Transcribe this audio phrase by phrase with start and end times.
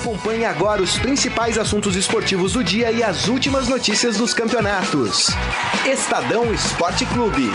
[0.00, 5.26] Acompanhe agora os principais assuntos esportivos do dia e as últimas notícias dos campeonatos.
[5.84, 7.50] Estadão Esporte Clube.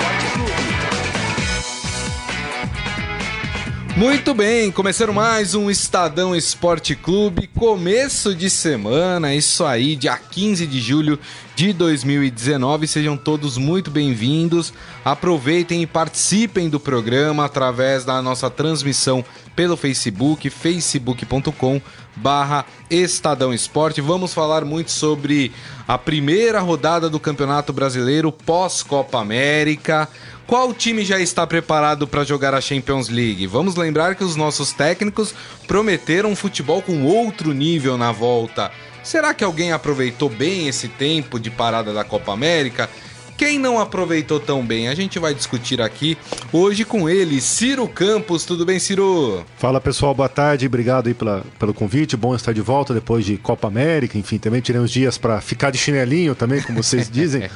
[3.97, 10.67] Muito bem, começando mais um Estadão Esporte Clube, começo de semana, isso aí, dia 15
[10.67, 11.17] de julho
[11.55, 12.87] de 2019.
[12.87, 14.73] Sejam todos muito bem-vindos.
[15.05, 19.23] Aproveitem e participem do programa através da nossa transmissão
[19.55, 21.81] pelo Facebook, facebook.com
[22.15, 24.01] barra Estadão Esporte.
[24.01, 25.51] Vamos falar muito sobre
[25.87, 30.07] a primeira rodada do Campeonato Brasileiro pós-Copa América.
[30.47, 33.47] Qual time já está preparado para jogar a Champions League?
[33.47, 35.33] Vamos lembrar que os nossos técnicos
[35.67, 38.71] prometeram um futebol com outro nível na volta.
[39.03, 42.89] Será que alguém aproveitou bem esse tempo de parada da Copa América?
[43.37, 44.87] Quem não aproveitou tão bem?
[44.87, 46.17] A gente vai discutir aqui
[46.53, 48.45] hoje com ele, Ciro Campos.
[48.45, 49.43] Tudo bem, Ciro?
[49.57, 50.65] Fala pessoal, boa tarde.
[50.65, 52.15] Obrigado aí pela, pelo convite.
[52.15, 54.17] Bom estar de volta depois de Copa América.
[54.17, 57.49] Enfim, também tirei uns dias para ficar de chinelinho também, como vocês dizem.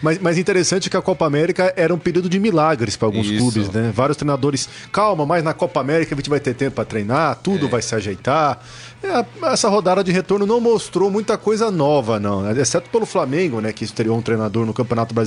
[0.00, 3.36] mas, mas interessante que a Copa América era um período de milagres para alguns Isso.
[3.36, 3.92] clubes, né?
[3.94, 7.66] Vários treinadores, calma, mas na Copa América a gente vai ter tempo para treinar, tudo
[7.66, 7.68] é.
[7.68, 8.58] vai se ajeitar.
[9.02, 12.58] É, essa rodada de retorno não mostrou muita coisa nova, não, né?
[12.60, 15.25] exceto pelo Flamengo, né, que estreou um treinador no Campeonato Brasileiro,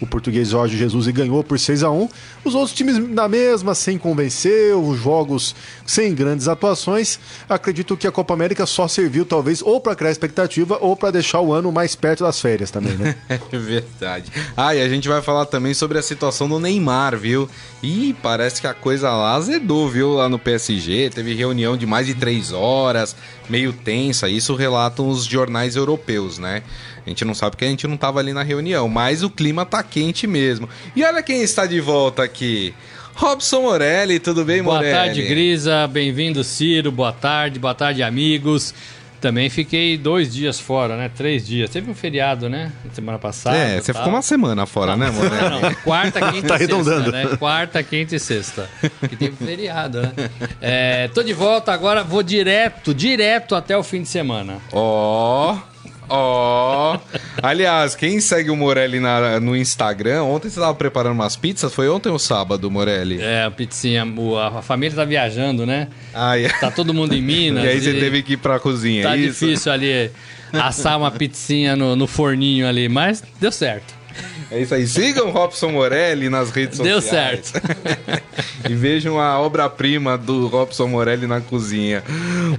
[0.00, 2.08] o português Jorge Jesus, e ganhou por 6 a 1
[2.44, 5.54] Os outros times na mesma, sem convencer, os jogos
[5.86, 7.18] sem grandes atuações.
[7.48, 11.40] Acredito que a Copa América só serviu, talvez, ou para criar expectativa ou para deixar
[11.40, 13.16] o ano mais perto das férias também, né?
[13.28, 14.30] é verdade.
[14.56, 17.48] Ah, e a gente vai falar também sobre a situação do Neymar, viu?
[17.82, 20.14] E parece que a coisa lá azedou, viu?
[20.14, 21.10] Lá no PSG.
[21.10, 23.14] Teve reunião de mais de três horas,
[23.48, 24.28] meio tensa.
[24.28, 26.62] Isso relatam os jornais europeus, né?
[27.06, 29.66] A gente não sabe porque a gente não estava ali na reunião, mas o clima
[29.66, 30.68] tá quente mesmo.
[30.96, 32.74] E olha quem está de volta aqui.
[33.14, 34.94] Robson Morelli, tudo bem, boa Morelli?
[34.94, 35.86] Boa tarde, Grisa.
[35.86, 36.90] Bem-vindo, Ciro.
[36.90, 38.74] Boa tarde, boa tarde, amigos.
[39.20, 41.10] Também fiquei dois dias fora, né?
[41.14, 41.70] Três dias.
[41.70, 42.72] Teve um feriado, né?
[42.92, 43.56] Semana passada.
[43.56, 45.50] É, você ficou uma semana fora, né, Morelli?
[45.50, 45.74] Não, não.
[45.76, 47.36] Quarta, quinta tá e sexta, né?
[47.38, 48.68] Quarta, quinta e sexta.
[49.08, 50.12] Que teve feriado, né?
[50.60, 54.58] É, tô de volta agora, vou direto, direto até o fim de semana.
[54.72, 55.54] Ó...
[55.54, 55.73] Oh.
[56.08, 56.94] Ó.
[56.96, 57.18] Oh.
[57.42, 61.72] Aliás, quem segue o Morelli na, no Instagram, ontem você estava preparando umas pizzas?
[61.74, 63.20] Foi ontem ou sábado, Morelli?
[63.20, 64.04] É, a pizzinha.
[64.38, 65.88] A, a família tá viajando, né?
[66.12, 66.58] Ah, yeah.
[66.58, 67.64] Tá todo mundo em Minas.
[67.64, 70.10] e aí você e teve que ir pra cozinha, Tá é difícil ali
[70.52, 74.03] assar uma pizzinha no, no forninho ali, mas deu certo.
[74.50, 74.86] É isso aí.
[74.86, 77.52] Sigam Robson Morelli nas redes Deu sociais.
[77.52, 78.22] Deu certo.
[78.68, 82.02] e vejam a obra-prima do Robson Morelli na cozinha.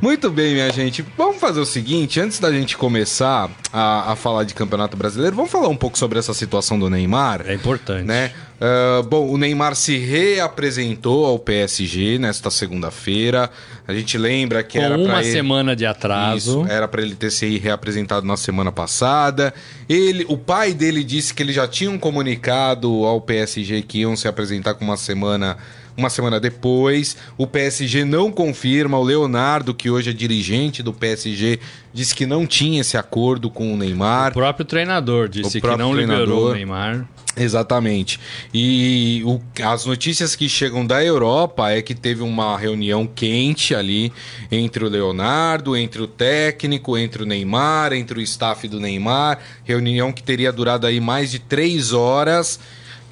[0.02, 1.06] Muito bem, minha gente.
[1.18, 5.52] Vamos fazer o seguinte: antes da gente começar a, a falar de Campeonato Brasileiro, vamos
[5.52, 7.44] falar um pouco sobre essa situação do Neymar.
[7.46, 8.06] É importante.
[8.06, 8.32] Né?
[8.56, 13.50] Uh, bom, o Neymar se reapresentou ao PSG nesta segunda-feira.
[13.86, 15.32] A gente lembra que Com era uma ele...
[15.32, 16.62] semana de atraso.
[16.62, 19.54] Isso, era para ele ter se reapresentado na semana passada.
[19.90, 24.16] Ele, o pai dele disse que ele já tinha um comunicado ao PSG que iam
[24.16, 25.58] se apresentar com uma semana
[25.98, 27.18] uma semana depois.
[27.38, 28.98] O PSG não confirma.
[28.98, 31.60] O Leonardo, que hoje é dirigente do PSG,
[31.94, 34.32] disse que não tinha esse acordo com o Neymar.
[34.32, 36.26] O próprio treinador disse próprio que não treinador.
[36.26, 37.08] liberou o Neymar.
[37.38, 38.20] Exatamente.
[38.54, 44.12] E o, as notícias que chegam da Europa é que teve uma reunião quente ali
[44.50, 49.40] entre o Leonardo, entre o técnico, entre o Neymar, entre o staff do Neymar.
[49.66, 52.60] Reunião que teria durado aí mais de três horas.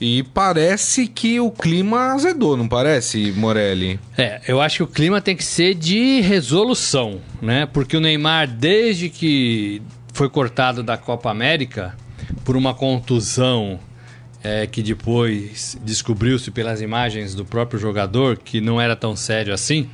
[0.01, 3.99] E parece que o clima azedou, não parece, Morelli?
[4.17, 7.65] É, eu acho que o clima tem que ser de resolução, né?
[7.65, 9.81] Porque o Neymar, desde que
[10.13, 11.95] foi cortado da Copa América
[12.43, 13.79] por uma contusão
[14.43, 19.89] é, que depois descobriu-se pelas imagens do próprio jogador que não era tão sério assim.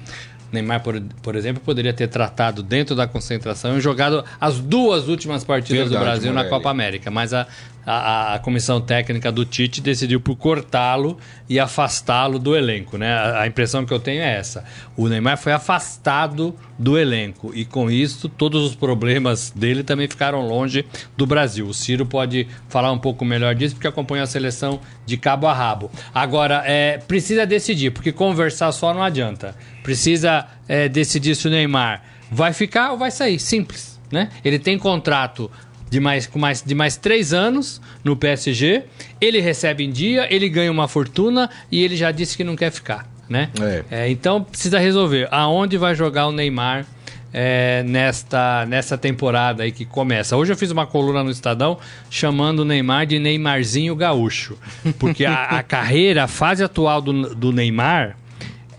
[0.51, 5.43] Neymar, por, por exemplo, poderia ter tratado dentro da concentração e jogado as duas últimas
[5.43, 6.49] partidas Verdade, do Brasil Morelli.
[6.49, 7.11] na Copa América.
[7.11, 7.45] Mas a,
[7.91, 11.17] a, a, comissão técnica do Tite decidiu por cortá-lo
[11.50, 13.00] e afastá-lo do elenco.
[13.00, 13.11] Né?
[13.11, 14.63] A, a, impressão que eu tenho é essa.
[14.96, 20.47] O Neymar foi afastado do elenco e com isso todos os problemas dele também ficaram
[20.47, 20.85] longe
[21.17, 21.66] do Brasil.
[21.66, 25.53] O Ciro pode falar um pouco melhor disso porque acompanha a seleção de cabo a
[25.53, 25.90] rabo.
[26.14, 29.55] Agora, é, precisa decidir, porque conversar só não adianta.
[29.81, 33.40] Precisa é, decidir se o Neymar vai ficar ou vai sair.
[33.40, 33.99] Simples.
[34.11, 34.29] Né?
[34.43, 35.52] Ele tem contrato
[35.90, 38.84] de mais, com mais, de mais três anos no PSG.
[39.20, 42.72] Ele recebe em dia, ele ganha uma fortuna e ele já disse que não quer
[42.72, 43.08] ficar.
[43.28, 43.50] Né?
[43.62, 43.84] É.
[43.91, 46.84] É, então precisa resolver aonde vai jogar o Neymar
[47.32, 50.36] é, nesta, nesta temporada aí que começa.
[50.36, 51.78] Hoje eu fiz uma coluna no Estadão
[52.09, 54.58] chamando o Neymar de Neymarzinho Gaúcho.
[54.97, 58.18] Porque a, a carreira, a fase atual do, do Neymar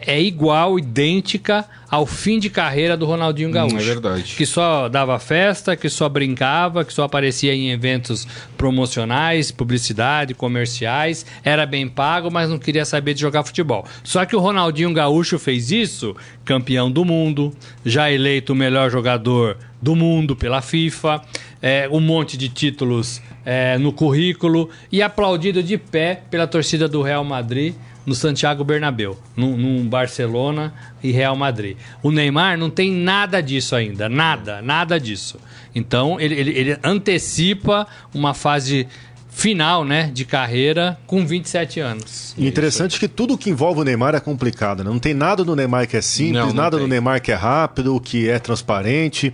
[0.07, 3.77] é igual, idêntica ao fim de carreira do Ronaldinho Gaúcho.
[3.77, 4.35] Hum, é verdade.
[4.37, 8.27] Que só dava festa, que só brincava, que só aparecia em eventos
[8.57, 13.85] promocionais, publicidade, comerciais, era bem pago, mas não queria saber de jogar futebol.
[14.05, 16.15] Só que o Ronaldinho Gaúcho fez isso,
[16.45, 17.53] campeão do mundo,
[17.85, 21.23] já eleito o melhor jogador do mundo pela FIFA,
[21.61, 27.03] é, um monte de títulos é, no currículo e aplaudido de pé pela torcida do
[27.03, 27.75] Real Madrid
[28.07, 31.77] no Santiago Bernabéu, num, num, Barcelona e Real Madrid.
[32.03, 35.39] O Neymar não tem nada disso ainda, nada, nada disso.
[35.75, 38.89] Então ele, ele, ele antecipa uma fase
[39.31, 42.35] final, né, de carreira com 27 anos.
[42.37, 44.91] E interessante que tudo que envolve o Neymar é complicado, né?
[44.91, 46.81] Não tem nada no Neymar que é simples, não, não nada tem.
[46.81, 49.33] no Neymar que é rápido, que é transparente.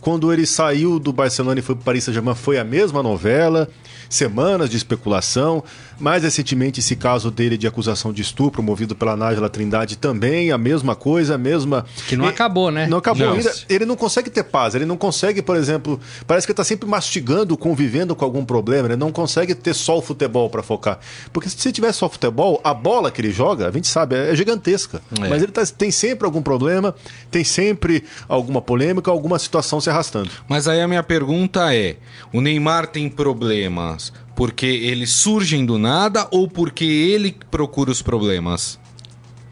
[0.00, 3.68] Quando ele saiu do Barcelona e foi para o Paris Saint-Germain, foi a mesma novela
[4.12, 5.62] semanas de especulação.
[5.98, 10.58] Mais recentemente, esse caso dele de acusação de estupro, movido pela Nájila Trindade, também a
[10.58, 11.86] mesma coisa, a mesma.
[12.08, 12.86] Que não acabou, né?
[12.88, 13.52] Não acabou ainda.
[13.68, 16.88] Ele não consegue ter paz, ele não consegue, por exemplo, parece que ele está sempre
[16.88, 20.98] mastigando, convivendo com algum problema, ele não consegue ter só o futebol para focar.
[21.32, 25.00] Porque se tivesse só futebol, a bola que ele joga, a gente sabe, é gigantesca.
[25.20, 25.28] É.
[25.28, 26.94] Mas ele tá, tem sempre algum problema,
[27.30, 30.30] tem sempre alguma polêmica, alguma situação se arrastando.
[30.48, 31.96] Mas aí a minha pergunta é:
[32.32, 33.08] o Neymar tem
[34.10, 38.80] problemas porque eles surgem do nada ou porque ele procura os problemas?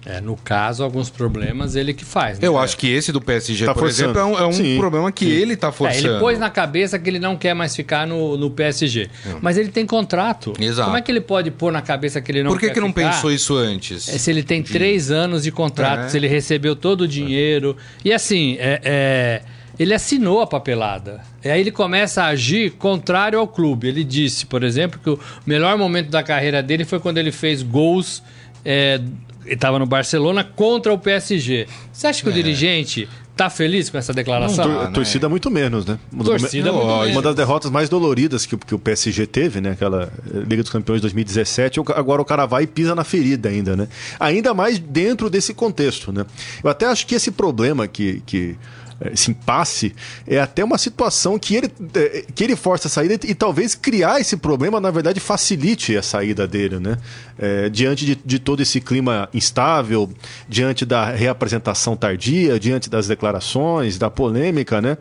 [0.06, 2.38] É, no caso, alguns problemas ele que faz.
[2.38, 2.48] Né?
[2.48, 4.10] Eu acho que esse do PSG, tá por forçando.
[4.10, 5.30] exemplo, é um, é um problema que sim.
[5.30, 6.06] ele está forçando.
[6.06, 9.10] É, ele pôs na cabeça que ele não quer mais ficar no, no PSG.
[9.26, 9.38] Hum.
[9.42, 10.54] Mas ele tem contrato.
[10.58, 10.86] Exato.
[10.86, 12.74] Como é que ele pode pôr na cabeça que ele não quer Por que, quer
[12.74, 13.10] que não ficar?
[13.10, 14.08] pensou isso antes?
[14.08, 14.72] É, se ele tem de...
[14.72, 16.08] três anos de contrato, é.
[16.08, 17.76] se ele recebeu todo o dinheiro.
[18.02, 19.42] E assim, é, é
[19.80, 21.22] ele assinou a papelada.
[21.42, 23.88] E aí ele começa a agir contrário ao clube.
[23.88, 27.62] Ele disse, por exemplo, que o melhor momento da carreira dele foi quando ele fez
[27.62, 28.22] gols.
[28.62, 29.00] É,
[29.46, 31.66] estava no Barcelona contra o PSG.
[31.90, 32.30] Você acha que é.
[32.30, 34.68] o dirigente tá feliz com essa declaração?
[34.68, 35.98] Não, tor torcida muito menos, né?
[36.12, 37.22] Uma, torcida muito uma menos.
[37.22, 39.70] das derrotas mais doloridas que, que o PSG teve, né?
[39.70, 41.80] Aquela eh, Liga dos Campeões de 2017.
[41.96, 43.88] Agora o cara vai e pisa na ferida ainda, né?
[44.18, 46.26] Ainda mais dentro desse contexto, né?
[46.62, 48.58] Eu até acho que esse problema que, que
[49.06, 49.94] esse impasse,
[50.26, 54.20] é até uma situação que ele, é, que ele força a saída e, talvez criar
[54.20, 56.98] esse problema, na verdade, facilite a saída dele, né?
[57.38, 60.10] É, diante de, de todo esse clima instável,
[60.48, 64.98] diante da reapresentação tardia, diante das declarações, da polêmica, né?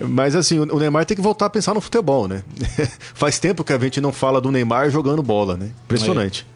[0.00, 2.42] Mas assim, o Neymar tem que voltar a pensar no futebol, né?
[3.12, 5.70] Faz tempo que a gente não fala do Neymar jogando bola, né?
[5.84, 6.46] Impressionante.
[6.50, 6.54] É.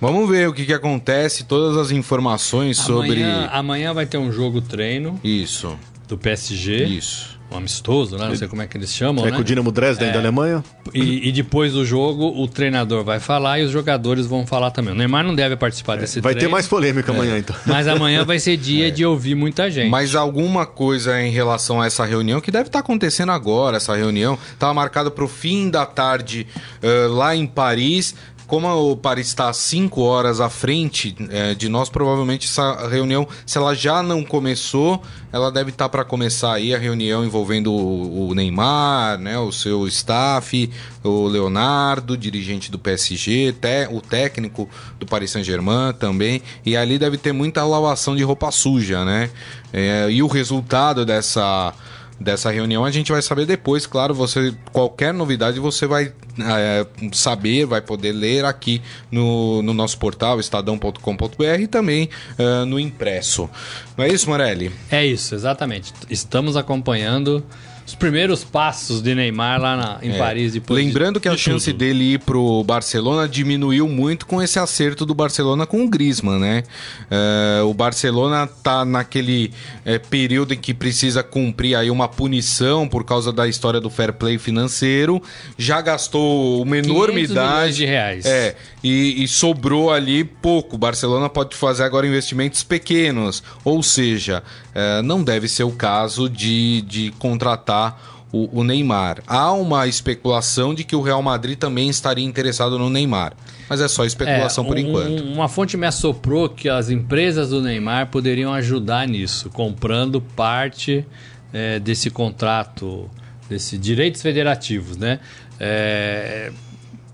[0.00, 3.22] Vamos ver o que, que acontece, todas as informações amanhã, sobre.
[3.52, 5.20] Amanhã vai ter um jogo treino.
[5.22, 5.78] Isso
[6.12, 6.84] do PSG.
[6.84, 7.40] Isso.
[7.50, 8.28] Um amistoso, né?
[8.28, 9.36] Não sei como é que eles chamam, é né?
[9.36, 10.64] com o Dinamo Dresden é, da Alemanha.
[10.94, 14.94] E, e, depois do jogo, o treinador vai falar e os jogadores vão falar também.
[14.94, 16.48] O Neymar não deve participar é, desse Vai treino.
[16.48, 17.14] ter mais polêmica é.
[17.14, 17.54] amanhã, então.
[17.66, 18.90] Mas amanhã vai ser dia é.
[18.90, 19.90] de ouvir muita gente.
[19.90, 24.38] Mas alguma coisa em relação a essa reunião, que deve estar acontecendo agora, essa reunião,
[24.54, 26.46] estava marcada para o fim da tarde
[26.82, 28.14] uh, lá em Paris
[28.52, 33.56] como o Paris está cinco horas à frente é, de nós, provavelmente essa reunião, se
[33.56, 35.02] ela já não começou,
[35.32, 39.50] ela deve estar tá para começar aí a reunião envolvendo o, o, Neymar, né, o
[39.50, 40.68] seu staff,
[41.02, 44.68] o Leonardo, dirigente do PSG, te, o técnico
[45.00, 49.30] do Paris Saint-Germain também, e ali deve ter muita lavação de roupa suja, né?
[49.72, 51.72] É, e o resultado dessa
[52.20, 57.66] dessa reunião a gente vai saber depois, claro, você qualquer novidade você vai é, saber,
[57.66, 62.08] vai poder ler aqui no, no nosso portal estadão.com.br e também
[62.38, 63.48] uh, no impresso.
[63.96, 64.72] Não é isso, Morelli?
[64.90, 65.92] É isso, exatamente.
[66.08, 67.44] Estamos acompanhando
[67.86, 70.18] os primeiros passos de Neymar lá na, em é.
[70.18, 70.52] Paris.
[70.52, 71.78] Depois Lembrando de, que a chance tudo.
[71.78, 76.62] dele ir pro Barcelona diminuiu muito com esse acerto do Barcelona com o Griezmann, né?
[77.10, 79.52] Uh, o Barcelona tá naquele
[79.84, 84.12] é, período em que precisa cumprir aí uma punição por causa da história do fair
[84.12, 85.20] play financeiro.
[85.58, 86.21] Já gastou
[86.60, 88.24] uma enormidade de reais.
[88.24, 90.78] É, e, e sobrou ali pouco.
[90.78, 94.42] Barcelona pode fazer agora investimentos pequenos, ou seja,
[94.74, 99.22] uh, não deve ser o caso de, de contratar o, Neymar.
[99.26, 103.34] Há uma especulação de que o Real Madrid também estaria interessado no Neymar.
[103.68, 105.22] Mas é só especulação é, por enquanto.
[105.22, 111.04] Uma fonte me assoprou que as empresas do Neymar poderiam ajudar nisso, comprando parte
[111.52, 113.10] é, desse contrato,
[113.48, 115.20] desses direitos federativos, né?
[115.64, 116.50] É,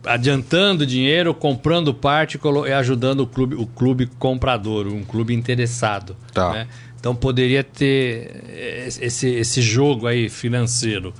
[0.06, 6.16] adiantando dinheiro, comprando parte e ajudando o clube, o clube comprador, um clube interessado.
[6.32, 6.52] Tá.
[6.52, 6.68] Né?
[6.98, 11.12] Então poderia ter esse, esse jogo aí financeiro.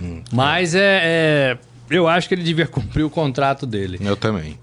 [0.00, 1.00] Hum, Mas é.
[1.02, 1.58] é,
[1.90, 3.98] eu acho que ele devia cumprir o contrato dele.
[4.00, 4.56] Eu também.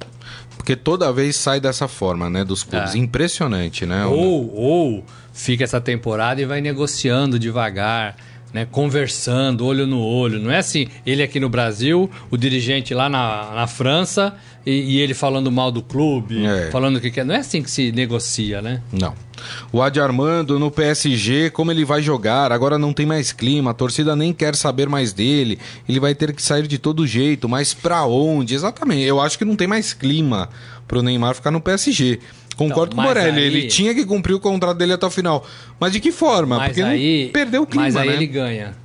[0.56, 2.96] Porque toda vez sai dessa forma, né, dos clubes.
[2.96, 2.98] É.
[2.98, 4.06] Impressionante, né?
[4.06, 8.15] Ou, ou fica essa temporada e vai negociando devagar,
[8.53, 8.67] né?
[8.72, 10.39] Conversando, olho no olho.
[10.39, 15.00] Não é assim, ele aqui no Brasil, o dirigente lá na, na França e, e
[15.00, 16.69] ele falando mal do clube, É.
[16.72, 17.25] falando o que quer.
[17.25, 18.81] Não é assim que se negocia, né?
[18.91, 19.13] Não.
[19.72, 22.51] O Adi Armando no PSG, como ele vai jogar?
[22.51, 25.60] Agora não tem mais clima, a torcida nem quer saber mais dele.
[25.89, 28.53] Ele vai ter que sair de todo jeito, mas pra onde?
[28.53, 29.01] Exatamente.
[29.01, 30.48] Eu acho que não tem mais clima
[30.88, 32.19] pro Neymar ficar no PSG.
[32.55, 35.10] Concordo Então, com o Morelli, aí- ele tinha que cumprir o contrato dele até o
[35.10, 35.45] final.
[35.79, 36.57] Mas de que forma?
[36.57, 38.13] Mas Porque aí, perdeu o clima, mas aí né?
[38.15, 38.75] ele ganha.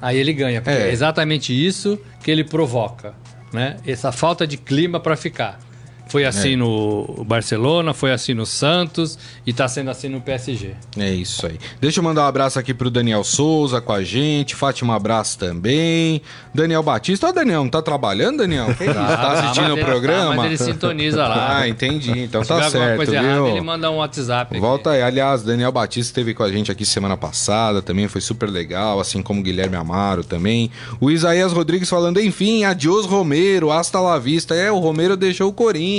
[0.00, 0.88] Aí ele ganha, porque É.
[0.88, 0.92] é.
[0.92, 3.14] exatamente isso que ele provoca,
[3.52, 3.76] né?
[3.86, 5.58] Essa falta de clima para ficar.
[6.06, 6.56] Foi assim É.
[6.56, 10.72] no Barcelona, foi assim no Santos e tá sendo assim no PSG.
[10.98, 11.58] É isso aí.
[11.80, 14.54] Deixa eu mandar um abraço aqui pro Daniel Souza com a gente.
[14.54, 16.20] Fátima abraço também.
[16.54, 17.28] Daniel Batista.
[17.28, 18.74] Ó, Daniel, não tá trabalhando, Daniel?
[18.74, 18.92] Que isso?
[18.94, 20.34] Tá assistindo mas o ele- programa?
[20.34, 21.58] mas ele sintoniza lá.
[21.60, 22.10] Ah, entendi.
[22.18, 23.46] Então Se tá certo, coisa errada, viu?
[23.48, 24.52] ele manda um WhatsApp.
[24.54, 24.60] aqui.
[24.60, 25.02] Volta aí.
[25.02, 29.22] Aliás, Daniel Batista esteve com a gente aqui semana passada, também foi super legal, assim
[29.22, 30.70] como Guilherme Amaro também.
[31.00, 34.54] O Isaías Rodrigues falando, enfim, adiós Romero, hasta la vista.
[34.54, 35.91] É, o Romero deixou o Corinthians.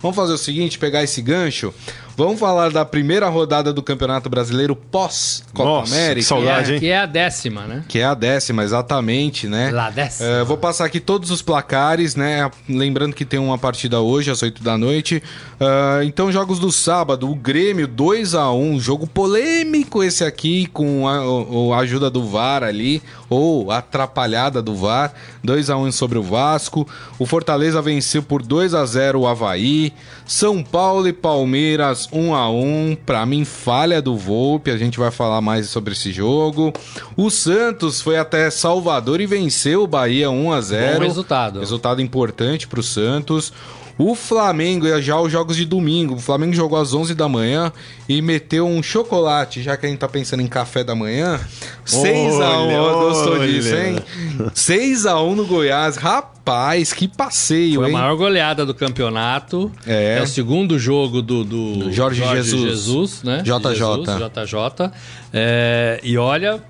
[0.00, 1.72] Vamos fazer o seguinte, pegar esse gancho.
[2.18, 6.14] Vamos falar da primeira rodada do Campeonato Brasileiro pós-Copa Nossa, América.
[6.14, 6.70] que Que saudade.
[6.72, 6.80] é, hein?
[6.80, 7.84] que é a décima, né?
[7.86, 9.70] Que é a décima, exatamente, né?
[9.70, 10.28] La décima.
[10.28, 12.50] É, vou passar aqui todos os placares, né?
[12.68, 15.22] Lembrando que tem uma partida hoje, às 8 da noite.
[15.60, 21.06] Ah, então, jogos do sábado, o Grêmio 2 a 1 jogo polêmico esse aqui, com
[21.06, 25.12] a, a ajuda do VAR ali, ou a atrapalhada do VAR.
[25.44, 26.84] 2 a 1 sobre o Vasco.
[27.16, 29.92] O Fortaleza venceu por 2 a 0 o Havaí.
[30.26, 34.70] São Paulo e Palmeiras 1 a 1 Pra mim, falha do Volpe.
[34.70, 36.72] A gente vai falar mais sobre esse jogo.
[37.16, 41.60] O Santos foi até Salvador e venceu o Bahia 1 a 0 Bom resultado.
[41.60, 43.52] Resultado importante pro Santos.
[43.98, 46.14] O Flamengo, já os jogos de domingo.
[46.14, 47.72] O Flamengo jogou às 11 da manhã
[48.08, 51.40] e meteu um chocolate, já que a gente tá pensando em café da manhã.
[51.84, 53.48] 6 a 1 Olha, ó, gostou olha.
[53.48, 53.98] disso, hein?
[54.54, 55.96] 6 a 1 no Goiás.
[55.96, 57.92] Rapaz, que passeio, Foi a hein?
[57.94, 59.70] maior goleada do campeonato.
[59.84, 60.20] É.
[60.22, 62.62] o segundo jogo do, do Do Jorge Jesus.
[62.62, 63.42] Jesus, né?
[63.42, 63.74] JJ.
[63.74, 64.90] Jesus, JJ.
[65.32, 66.62] É, e olha,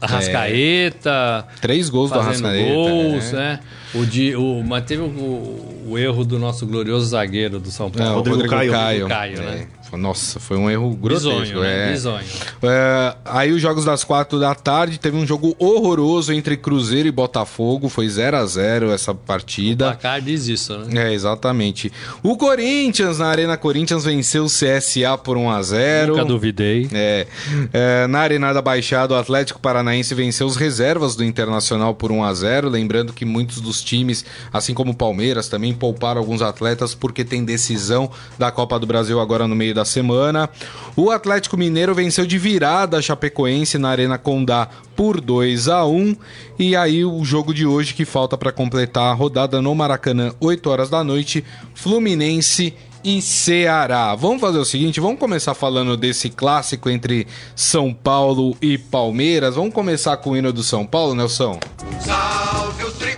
[0.00, 2.72] Arrascaeta, Três gols do Arrascaeta.
[2.72, 3.38] gols, né?
[3.38, 3.60] né?
[3.94, 7.90] O, de, o, mas teve o, o erro do nosso glorioso zagueiro do São É,
[7.98, 8.12] Paulo.
[8.12, 8.72] o Rodrigo Rodrigo Caio.
[8.72, 9.08] Caio.
[9.08, 9.66] Caio, né?
[9.74, 9.78] É.
[9.96, 11.30] Nossa, foi um erro grotesco.
[11.40, 11.88] Bizonho, né?
[11.88, 11.92] é.
[11.92, 12.24] Bizonho.
[12.62, 17.10] É, aí os jogos das quatro da tarde, teve um jogo horroroso entre Cruzeiro e
[17.10, 19.86] Botafogo, foi 0 a 0 essa O partida.
[19.86, 21.08] placar diz isso, né?
[21.08, 21.90] É, exatamente.
[22.22, 26.86] O Corinthians, na Arena Corinthians, venceu o CSA por 1 a 0 Nunca duvidei.
[26.92, 27.26] É,
[27.72, 32.24] é, na Arena da Baixada, o Atlético Paranaense venceu os reservas do Internacional por 1
[32.24, 36.94] a 0 Lembrando que muitos dos times, assim como o Palmeiras, também pouparam alguns atletas
[36.94, 40.48] porque tem decisão da Copa do Brasil agora no meio da semana.
[40.96, 46.16] O Atlético Mineiro venceu de virada a Chapecoense na Arena Condá por 2 a 1
[46.58, 50.68] E aí o jogo de hoje que falta para completar a rodada no Maracanã, 8
[50.68, 51.44] horas da noite,
[51.74, 54.14] Fluminense e Ceará.
[54.14, 59.54] Vamos fazer o seguinte, vamos começar falando desse clássico entre São Paulo e Palmeiras.
[59.54, 61.58] Vamos começar com o hino do São Paulo, Nelson?
[62.00, 63.17] Salve o tricolor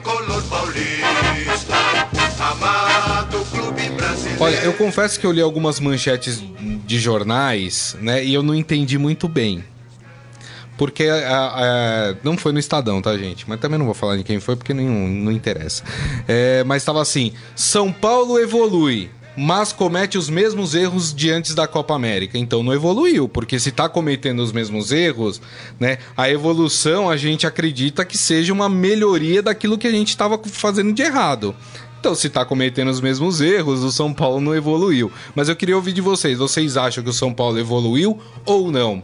[4.41, 6.43] Olha, eu confesso que eu li algumas manchetes
[6.87, 9.63] de jornais, né, e eu não entendi muito bem.
[10.79, 11.19] Porque a-
[12.11, 13.45] a- não foi no Estadão, tá, gente?
[13.47, 15.83] Mas também não vou falar de quem foi, porque nenhum, não interessa.
[16.27, 21.69] É, mas estava assim: São Paulo evolui, mas comete os mesmos erros de antes da
[21.69, 22.39] Copa América.
[22.39, 25.39] Então não evoluiu, porque se tá cometendo os mesmos erros,
[25.79, 25.99] né?
[26.17, 30.95] A evolução a gente acredita que seja uma melhoria daquilo que a gente estava fazendo
[30.95, 31.55] de errado.
[32.01, 35.13] Então, se tá cometendo os mesmos erros, o São Paulo não evoluiu.
[35.35, 36.39] Mas eu queria ouvir de vocês.
[36.39, 39.03] Vocês acham que o São Paulo evoluiu ou não?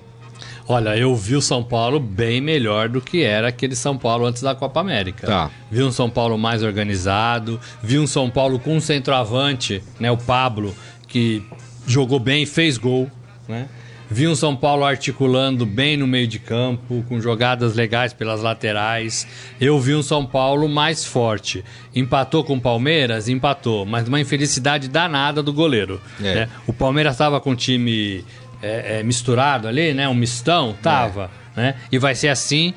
[0.66, 4.42] Olha, eu vi o São Paulo bem melhor do que era aquele São Paulo antes
[4.42, 5.26] da Copa América.
[5.26, 5.50] Tá.
[5.70, 10.16] Vi um São Paulo mais organizado, vi um São Paulo com um centroavante, né, o
[10.16, 10.74] Pablo,
[11.06, 11.44] que
[11.86, 13.08] jogou bem, fez gol,
[13.46, 13.68] né?
[14.08, 19.26] Vi um São Paulo articulando bem no meio de campo, com jogadas legais pelas laterais.
[19.60, 21.64] Eu vi um São Paulo mais forte.
[21.94, 23.28] Empatou com o Palmeiras?
[23.28, 26.00] Empatou, mas uma infelicidade danada do goleiro.
[26.20, 26.34] É.
[26.34, 26.48] né?
[26.66, 28.24] O Palmeiras estava com o time
[28.62, 30.08] é, é, misturado ali, né?
[30.08, 31.74] Um mistão, tava, né?
[31.90, 32.72] E vai ser assim.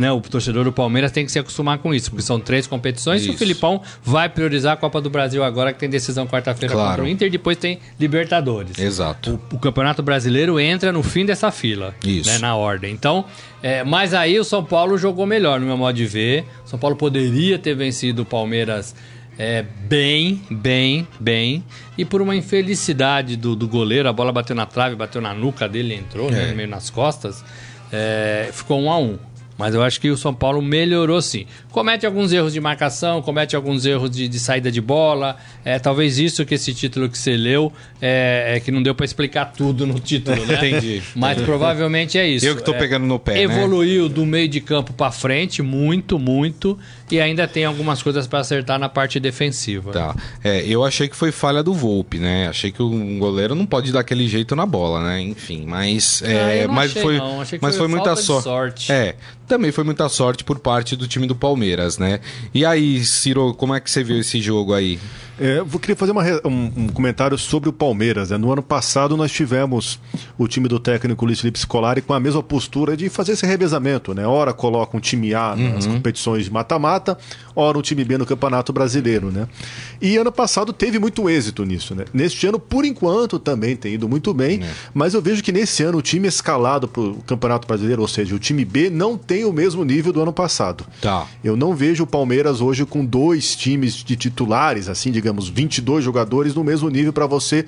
[0.00, 3.20] Né, o torcedor do Palmeiras tem que se acostumar com isso, porque são três competições
[3.22, 3.34] e Isso.
[3.34, 6.88] o Filipão vai priorizar a Copa do Brasil agora, que tem decisão quarta-feira Claro.
[6.90, 8.78] contra o Inter, depois tem Libertadores.
[8.78, 9.38] Exato.
[9.52, 12.30] O, o Campeonato Brasileiro entra no fim dessa fila, Isso.
[12.30, 12.92] né, na ordem.
[12.92, 13.24] Então,
[13.62, 16.44] é, mas aí o São Paulo jogou melhor, no meu modo de ver.
[16.64, 18.94] O São Paulo poderia ter vencido o Palmeiras
[19.38, 21.64] é, bem, bem, bem.
[21.96, 25.68] E por uma infelicidade do, do goleiro, a bola bateu na trave, bateu na nuca
[25.68, 26.54] dele, entrou, né, É.
[26.54, 27.44] meio nas costas.
[27.92, 29.18] é, ficou um a um.
[29.60, 31.44] Mas eu acho que o São Paulo melhorou sim.
[31.70, 35.36] Comete alguns erros de marcação, comete alguns erros de, de saída de bola.
[35.62, 39.04] É talvez isso que esse título que você leu é, é que não deu pra
[39.04, 40.54] explicar tudo no título, né?
[40.66, 41.02] Entendi.
[41.14, 42.46] Mas provavelmente é isso.
[42.46, 43.42] Eu que tô É, pegando no pé, né?
[43.42, 46.78] Evoluiu do meio de campo pra frente, muito, muito.
[47.10, 49.92] E ainda tem algumas coisas pra acertar na parte defensiva.
[49.92, 50.16] Tá.
[50.42, 52.48] É, eu achei que foi falha do Volpe, né?
[52.48, 55.20] Achei que o goleiro não pode dar aquele jeito na bola, né?
[55.20, 56.22] Enfim, mas.
[56.24, 57.18] Ah, É, mas achei, foi,
[57.60, 58.90] mas foi muita sor- sorte.
[58.92, 59.16] É,
[59.50, 62.20] também foi muita sorte por parte do time do Palmeiras, né?
[62.54, 64.96] E aí, Ciro, como é que você viu esse jogo aí?
[65.40, 68.28] É, eu queria fazer uma um, um comentário sobre o Palmeiras.
[68.28, 68.36] né?
[68.36, 69.98] No ano passado nós tivemos
[70.36, 74.12] o time do técnico Luiz Felipe Scolari com a mesma postura de fazer esse revezamento,
[74.12, 74.26] né?
[74.26, 77.16] Ora coloca um time A nas competições de mata-mata,
[77.56, 79.48] ora um time B no Campeonato Brasileiro, né?
[79.98, 82.04] E ano passado teve muito êxito nisso, né?
[82.12, 84.60] Neste ano, por enquanto, também tem ido muito bem,
[84.92, 88.34] mas eu vejo que nesse ano o time escalado para o Campeonato Brasileiro, ou seja,
[88.34, 90.84] o time B, não tem o mesmo nível do ano passado.
[91.00, 91.26] Tá.
[91.42, 96.54] Eu não vejo o Palmeiras hoje com dois times de titulares, assim, digamos, 22 jogadores
[96.54, 97.64] no mesmo nível para você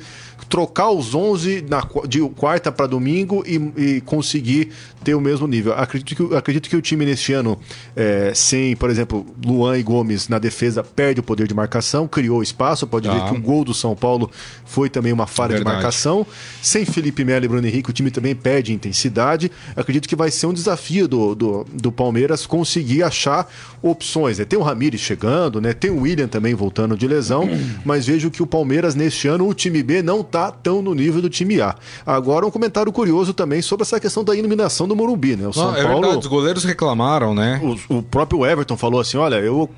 [0.48, 3.56] trocar os 11 na, de quarta para domingo e,
[3.96, 4.70] e conseguir
[5.02, 5.72] ter o mesmo nível.
[5.74, 7.58] Acredito que, acredito que o time neste ano,
[7.96, 12.42] é, sem, por exemplo, Luan e Gomes na defesa, perde o poder de marcação, criou
[12.42, 12.86] espaço.
[12.86, 13.14] Pode Tá.
[13.14, 14.30] ver que o gol do São Paulo
[14.64, 15.70] foi também uma falha Verdade.
[15.70, 16.26] de marcação.
[16.62, 19.50] Sem Felipe Melo e Bruno Henrique, o time também perde intensidade.
[19.74, 23.50] Acredito que vai ser um desafio do, do, do Palmeiras conseguir achar
[23.82, 24.38] opções.
[24.38, 24.44] Né?
[24.44, 25.72] Tem o Ramires chegando, né?
[25.72, 27.48] tem o William também voltando de lesão,
[27.84, 31.20] mas vejo que o Palmeiras, neste ano, o time B não tá tão no nível
[31.22, 31.74] do time A.
[32.06, 35.36] Agora, um comentário curioso também sobre essa questão da iluminação do Morumbi.
[35.36, 35.48] Né?
[35.48, 36.00] O São Não, é Paulo.
[36.00, 37.60] verdade, os goleiros reclamaram, né?
[37.88, 39.68] O, o próprio Everton falou assim: olha, eu,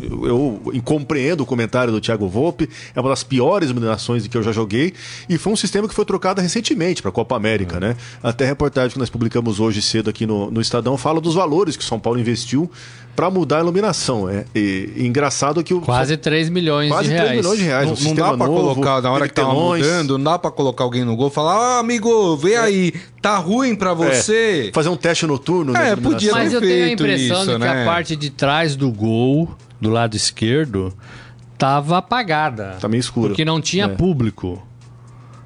[0.00, 4.42] eu, eu compreendo o comentário do Thiago Volpe, é uma das piores iluminações que eu
[4.42, 4.92] já joguei,
[5.28, 7.96] e foi um sistema que foi trocado recentemente para a Copa América, né?
[8.22, 11.76] Até a reportagem que nós publicamos hoje cedo aqui no, no Estadão fala dos valores
[11.76, 12.70] que o São Paulo investiu
[13.14, 14.28] para mudar a iluminação.
[14.28, 14.46] É.
[14.54, 15.80] E, e engraçado que o.
[15.82, 17.36] Quase 3 milhões Quase de 3 reais.
[17.36, 17.84] milhões de reais.
[17.86, 19.84] Não, um não sistema dá novo, colocar, na hora que tava telões.
[19.84, 23.36] mudando, não dá pra colocar alguém no gol e falar, ah, amigo, vê aí, tá
[23.36, 24.70] ruim pra É, você.
[24.72, 25.72] fazer um teste noturno.
[25.74, 26.32] né, É, de podia.
[26.32, 27.82] Mas eu tenho a impressão isso, de que né?
[27.82, 29.50] a parte de trás do gol,
[29.82, 30.94] do lado esquerdo,
[31.58, 32.76] tava apagada.
[32.80, 33.28] Tá meio escuro.
[33.28, 33.88] Porque não tinha É.
[33.88, 34.66] público.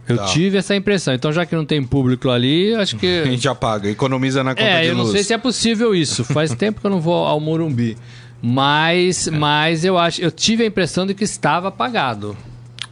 [0.09, 0.27] Eu Tá.
[0.27, 1.13] tive essa impressão.
[1.15, 3.25] Então, já que não tem público ali, acho A que.
[3.25, 5.13] gente apaga, economiza na conta É, de eu não luz.
[5.15, 6.23] sei se é possível isso.
[6.25, 7.97] Faz tempo que eu não vou ao Morumbi.
[8.41, 12.37] Mas, mas eu acho, eu tive a impressão de que estava apagado.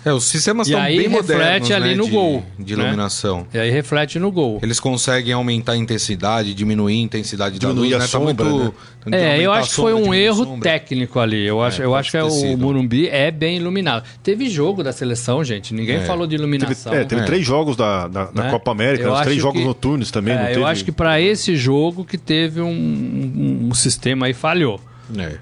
[0.04, 2.76] É, os sistemas E estão aí bem reflete modernos, ali né, no de, gol, de
[2.76, 2.82] né?
[2.82, 3.46] iluminação.
[3.54, 4.58] E aí reflete no gol.
[4.62, 8.18] Eles conseguem aumentar a intensidade, diminuir a intensidade Diminuir da a luz, né?
[8.18, 8.50] sombra, tá né?
[8.50, 8.74] muito...
[9.06, 10.70] de É, eu acho a que foi um a erro sombra.
[10.70, 11.46] técnico ali.
[11.46, 12.58] Eu acho, eu pode acho que é o sido.
[12.62, 14.04] Morumbi é bem iluminado.
[14.22, 15.72] Teve jogo da seleção, gente.
[15.72, 16.00] Ninguém É.
[16.04, 16.92] falou de Teve, iluminação.
[16.92, 17.24] é, teve É.
[17.24, 18.50] três jogos da, da, da né?
[18.50, 20.34] Copa América, Eu os três acho jogos que- noturnos também.
[20.34, 20.64] É, não eu teve...
[20.66, 24.78] acho que para esse jogo que teve um, um- um sistema aí falhou.
[25.18, 25.36] É.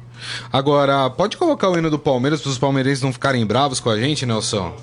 [0.52, 3.98] Agora, pode colocar o hino do Palmeiras para os palmeirenses não ficarem bravos com a
[3.98, 4.74] gente, Nelson?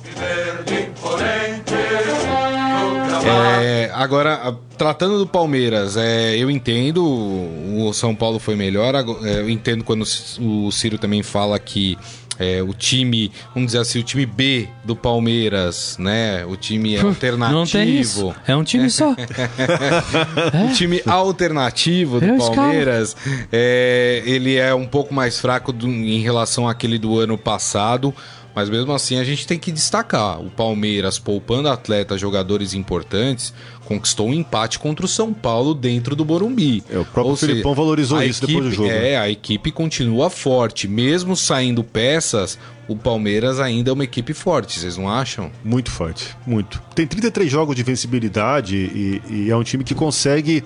[3.61, 8.95] É, agora, tratando do Palmeiras, é, eu entendo, o São Paulo foi melhor.
[8.95, 10.03] é, eu entendo quando
[10.39, 11.97] o Ciro também fala que
[12.39, 16.45] é, o time, vamos dizer assim, o time B do Palmeiras, né?
[16.45, 18.33] O time alternativo.
[18.47, 19.13] É um time só.
[20.69, 22.37] O time alternativo do Eu.
[22.37, 23.15] Palmeiras,
[23.51, 28.13] é, ele é um pouco mais fraco do- em relação àquele do ano passado,
[28.55, 30.39] mas mesmo assim a gente tem que destacar.
[30.41, 33.53] O Palmeiras, poupando atletas, jogadores importantes,
[33.89, 36.81] conquistou um empate contra o São Paulo dentro do Morumbi.
[36.89, 38.89] É, o próprio Ou seja, Filipão valorizou a isso depois do equipe- jogo.
[38.89, 39.09] né?
[39.13, 40.87] É, a equipe continua forte.
[40.87, 45.51] Mesmo saindo peças, o Palmeiras ainda é uma equipe forte, vocês não acham?
[45.65, 46.81] Muito forte, muito.
[46.95, 50.63] Tem 33 jogos de vencibilidade e, e é um time que consegue.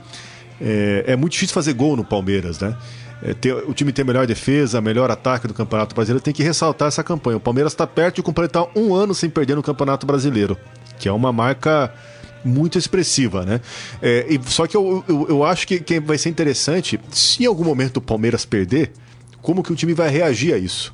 [0.61, 2.75] É, é muito difícil fazer gol no Palmeiras, né?
[3.25, 6.21] É, tem- o time tem a melhor defesa, melhor ataque do Campeonato Brasileiro.
[6.23, 7.37] Tem que ressaltar essa campanha.
[7.37, 10.57] O Palmeiras está perto de completar um ano sem perder no Campeonato Brasileiro,
[10.99, 11.93] que é uma marca
[12.43, 13.61] muito expressiva, né?
[14.01, 17.45] É, e, só que eu, eu, eu acho que, que vai ser interessante, se em
[17.45, 18.91] algum momento o Palmeiras perder,
[19.41, 20.93] como que o time vai reagir a isso?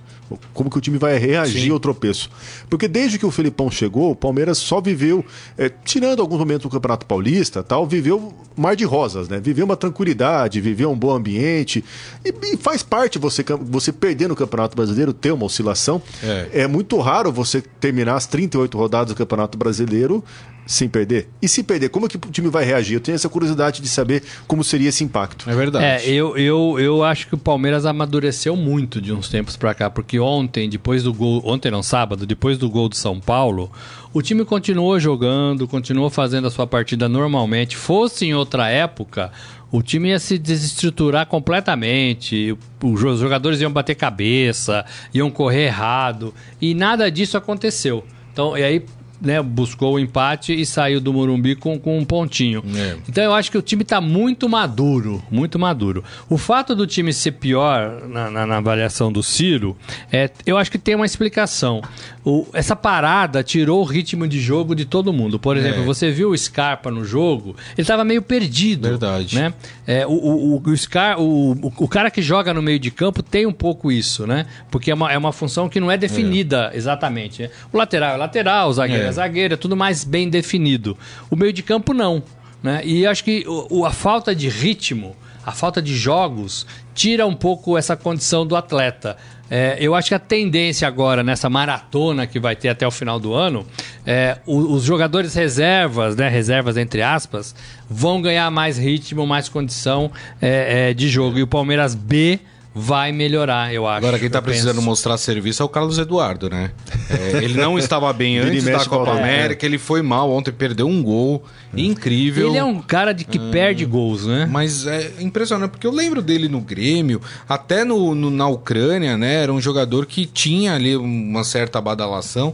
[0.54, 1.72] Como que o time vai reagir Sim.
[1.72, 2.30] ao tropeço?
[2.70, 5.26] Porque desde que o Felipão chegou, o Palmeiras só viveu,
[5.58, 9.40] é, tirando alguns momentos do Campeonato Paulista, tal, viveu mar de rosas, né?
[9.40, 11.84] Viveu uma tranquilidade, viveu um bom ambiente.
[12.24, 16.02] E, e faz parte você, você perder no Campeonato Brasileiro, ter uma oscilação.
[16.22, 16.50] É.
[16.54, 20.24] É muito raro você terminar as 38 rodadas do Campeonato Brasileiro
[20.70, 21.28] sem perder?
[21.42, 22.94] E se perder, como é que o time vai reagir?
[22.94, 25.50] Eu tenho essa curiosidade de saber como seria esse impacto.
[25.50, 25.84] É verdade.
[25.84, 29.90] É, eu, eu, eu acho que o Palmeiras amadureceu muito de uns tempos pra cá,
[29.90, 33.72] porque ontem, depois do gol, ontem não, sábado, depois do gol do São Paulo,
[34.14, 37.76] o time continuou jogando, continuou fazendo a sua partida normalmente.
[37.76, 39.32] Fosse em outra época,
[39.72, 46.76] o time ia se desestruturar completamente, os jogadores iam bater cabeça, iam correr errado, e
[46.76, 48.06] nada disso aconteceu.
[48.32, 48.86] Então, e aí
[49.22, 52.64] né, buscou o empate e saiu do Morumbi com, com um pontinho.
[52.76, 52.96] É.
[53.08, 56.04] Então eu acho que o time está muito maduro, muito maduro.
[56.30, 59.76] O fato do time ser pior na, na, na avaliação do Ciro,
[60.12, 61.82] é, eu acho que tem uma explicação.
[62.24, 65.40] O- essa parada tirou o ritmo de jogo de todo mundo.
[65.40, 65.86] Por exemplo, É.
[65.86, 68.88] você viu o Scarpa no jogo, ele estava meio perdido.
[68.90, 69.36] Verdade.
[69.36, 69.54] Né?
[69.88, 73.22] É, o, o, o, Scar, o, o, o cara que joga no meio de campo
[73.24, 74.46] tem um pouco isso, né?
[74.72, 77.42] Porque é uma, é uma função que não é definida exatamente.
[77.44, 77.50] né?
[77.74, 79.14] O lateral é lateral, o zagueiro É.
[79.14, 80.98] zagueiro, é tudo mais bem definido.
[81.30, 82.24] O meio de campo não.
[82.64, 82.82] Né?
[82.84, 87.78] E acho que o, a falta de ritmo, a falta de jogos, tira um pouco
[87.78, 89.16] essa condição do atleta.
[89.52, 93.20] É, eu acho que a tendência agora, nessa maratona que vai ter até o final
[93.20, 93.66] do ano,
[94.06, 97.56] é, o- os jogadores reservas, né, reservas entre aspas,
[97.90, 101.40] vão ganhar mais ritmo, mais condição é, é, de jogo.
[101.40, 102.40] E o Palmeiras B
[102.74, 103.98] vai melhorar, eu acho.
[103.98, 104.86] Agora, quem tá Eu precisando penso.
[104.86, 106.72] mostrar serviço é o Carlos Eduardo, né?
[107.10, 109.12] É, ele não estava bem antes da Copa volta.
[109.20, 111.44] América, ele foi mal ontem, perdeu um gol
[111.76, 112.50] incrível.
[112.50, 114.48] Ele é um cara de que perde gols, né?
[114.50, 119.44] Mas é impressionante, porque eu lembro dele no Grêmio, até no, no- na Ucrânia, né?
[119.44, 122.54] Era um jogador que tinha ali uma certa badalação.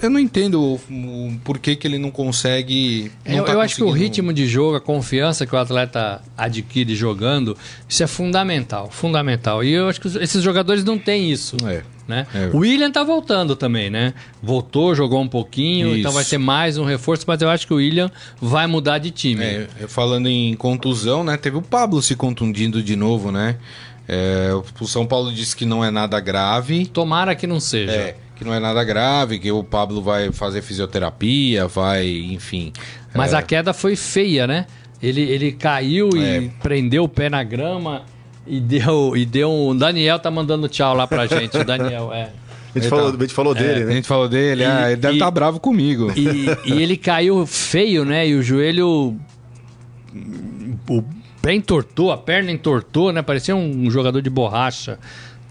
[0.00, 3.10] Eu não entendo o, o porquê que ele não consegue.
[3.24, 6.20] não eu tá eu acho que o ritmo de jogo, a confiança que o atleta
[6.36, 7.56] adquire jogando,
[7.88, 9.64] isso é fundamental, fundamental.
[9.64, 11.56] E eu acho que esses jogadores não têm isso.
[11.66, 11.82] É.
[12.06, 12.24] Né?
[12.32, 12.50] É.
[12.52, 14.14] O William tá voltando também, né?
[14.40, 15.98] Voltou, jogou um pouquinho, Isso.
[15.98, 18.08] então vai ter mais um reforço, mas eu acho que o William
[18.40, 19.42] vai mudar de time.
[19.44, 21.36] É, falando em contusão, né?
[21.36, 23.56] Teve o Pablo se contundindo de novo, né?
[24.08, 26.86] É, o São Paulo disse que não é nada grave.
[26.86, 27.90] Tomara que não seja.
[27.90, 32.72] É, que não é nada grave, que o Pablo vai fazer fisioterapia, vai, enfim.
[33.14, 34.66] Mas é, a queda foi feia, né?
[35.02, 36.50] Ele, ele caiu e É.
[36.62, 38.02] prendeu o pé na grama
[38.46, 39.16] e deu.
[39.16, 39.68] E deu um.
[39.70, 41.56] O Daniel tá mandando tchau lá pra gente.
[41.56, 42.30] O Daniel, é.
[42.74, 43.92] A gente falou, a gente falou dele, A né?
[43.94, 46.12] gente falou dele, E- ah, ele deve e- estar bravo comigo.
[46.14, 46.26] E,
[46.74, 48.28] e ele caiu feio, né?
[48.28, 49.16] E o joelho.
[50.88, 51.02] O
[51.42, 53.22] pé entortou, a perna entortou, né?
[53.22, 54.98] Parecia um jogador de borracha.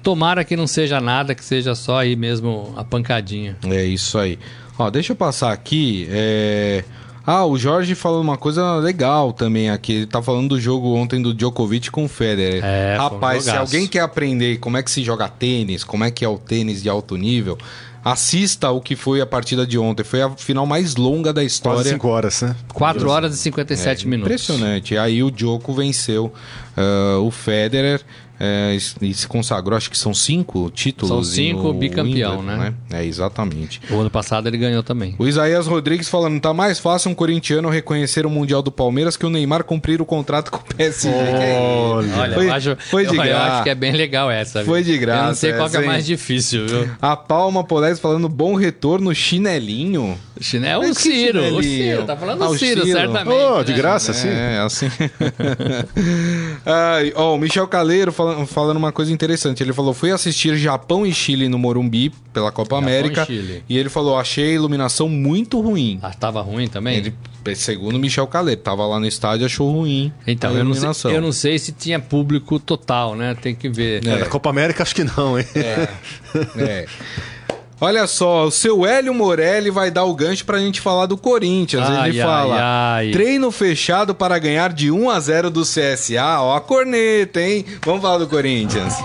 [0.06, 3.58] Tomara que não seja nada, que seja só aí mesmo a pancadinha.
[3.66, 4.38] É isso aí.
[4.78, 6.08] Ó, deixa eu passar aqui.
[6.12, 6.84] é,
[7.26, 9.94] Ah, o Jorge falou uma coisa legal também aqui.
[9.94, 12.64] Ele tá falando do jogo ontem do Djokovic com o Federer.
[12.64, 16.04] É, foi um Rapaz, se alguém quer aprender como é que se joga tênis, como
[16.04, 17.58] é que é o tênis de alto nível,
[18.04, 20.04] assista o que foi a partida de ontem.
[20.04, 21.92] Foi a final mais longa da Quase história.
[21.92, 22.56] 5 horas, né?
[22.72, 24.30] 4 horas e 57 minutos.
[24.30, 24.98] É, Impressionante.
[25.00, 26.32] Aí o Djoko venceu
[26.78, 28.02] ah, o Federer
[28.40, 31.10] é, e se consagrou, acho que são cinco títulos.
[31.10, 32.74] São cinco, bicampeão, Wimbledon, né?
[32.92, 33.82] É, exatamente.
[33.90, 35.16] O ano passado ele ganhou também.
[35.18, 39.26] O Isaías Rodrigues falando, tá mais fácil um corintiano reconhecer o Mundial do Palmeiras que
[39.26, 41.10] o Neymar cumprir o contrato com o PSG.
[41.10, 42.16] Olha.
[42.18, 43.54] Olha, Foi- eu, acho, foi de eu, eu graça.
[43.54, 44.60] acho que é bem legal essa.
[44.60, 44.68] viu?
[44.74, 45.92] Foi de Eu não graça sei qual que é essa, hein?
[45.92, 46.90] mais difícil, viu?
[47.02, 50.18] A Palma Polés falando bom retorno chinelinho.
[50.42, 51.64] Chinelo, Mas o que Ciro, o chinelinho?
[51.64, 53.00] Ciro, tá falando Ah, do o Ciro, Ciro.
[53.00, 53.38] certamente.
[53.38, 53.78] Oh, de né?
[53.78, 54.28] graça, sim.
[54.28, 54.88] É, assim.
[56.66, 59.62] Ai, ó, o Michel Caleiro falando, falando uma coisa interessante.
[59.64, 63.24] Ele falou: fui assistir Japão e Chile no Morumbi pela Copa Japão América.
[63.24, 63.64] e Chile.
[63.68, 66.00] E ele falou: achei a iluminação muito ruim.
[66.02, 66.98] Ah, tava ruim também?
[66.98, 67.14] Ele,
[67.56, 70.12] segundo o Michel Caleiro, tava lá no estádio achou ruim.
[70.26, 71.10] Então, a eu não, iluminação.
[71.12, 73.36] sei, eu não sei se tinha público total, né?
[73.40, 74.06] Tem que ver.
[74.06, 75.46] É, na Copa América acho que não, hein?
[75.56, 76.86] É.
[77.80, 81.86] Olha só, o seu Hélio Morelli vai dar o gancho pra gente falar do Corinthians.
[81.90, 82.56] Ai, Ele ai, fala:
[82.96, 83.12] ai.
[83.12, 86.40] treino fechado para ganhar de 1 a 0 do CSA.
[86.40, 87.66] Ó, a corneta, hein?
[87.84, 88.96] Vamos falar do Corinthians.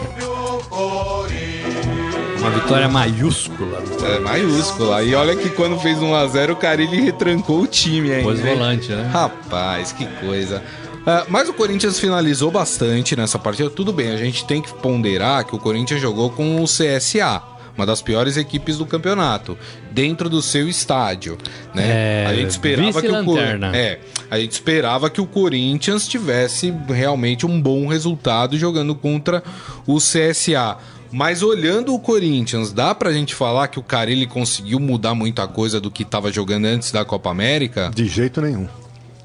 [2.38, 3.82] Uma vitória maiúscula.
[4.14, 5.02] É maiúscula.
[5.02, 8.22] E olha que quando fez 1 a 0 o Carilli retrancou o time, hein?
[8.22, 9.10] Pôs volante, né?
[9.12, 10.62] Rapaz, que coisa.
[11.06, 13.68] Ah, mas o Corinthians finalizou bastante nessa partida.
[13.68, 17.42] Tudo bem, a gente tem que ponderar que o Corinthians jogou com o CSA,
[17.76, 19.56] uma das piores equipes do campeonato,
[19.90, 21.38] dentro do seu estádio.
[21.74, 21.84] Né?
[21.88, 23.38] É, a gente esperava que o
[23.74, 29.42] é, a gente esperava que o Corinthians tivesse realmente um bom resultado jogando contra
[29.86, 30.78] o CSA.
[31.12, 35.80] Mas olhando o Corinthians, dá pra gente falar que o Carilli conseguiu mudar muita coisa
[35.80, 37.90] do que tava jogando antes da Copa América?
[37.92, 38.68] De jeito nenhum.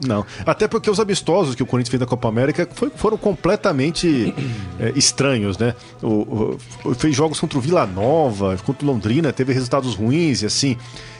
[0.07, 0.25] Não.
[0.45, 4.33] Até porque os amistosos que o Corinthians fez na Copa América foi- foram completamente
[4.79, 5.73] é, estranhos, né?
[6.01, 10.45] O, o- fez jogos contra o Vila Nova, contra o Londrina, teve resultados ruins e
[10.45, 10.77] assim.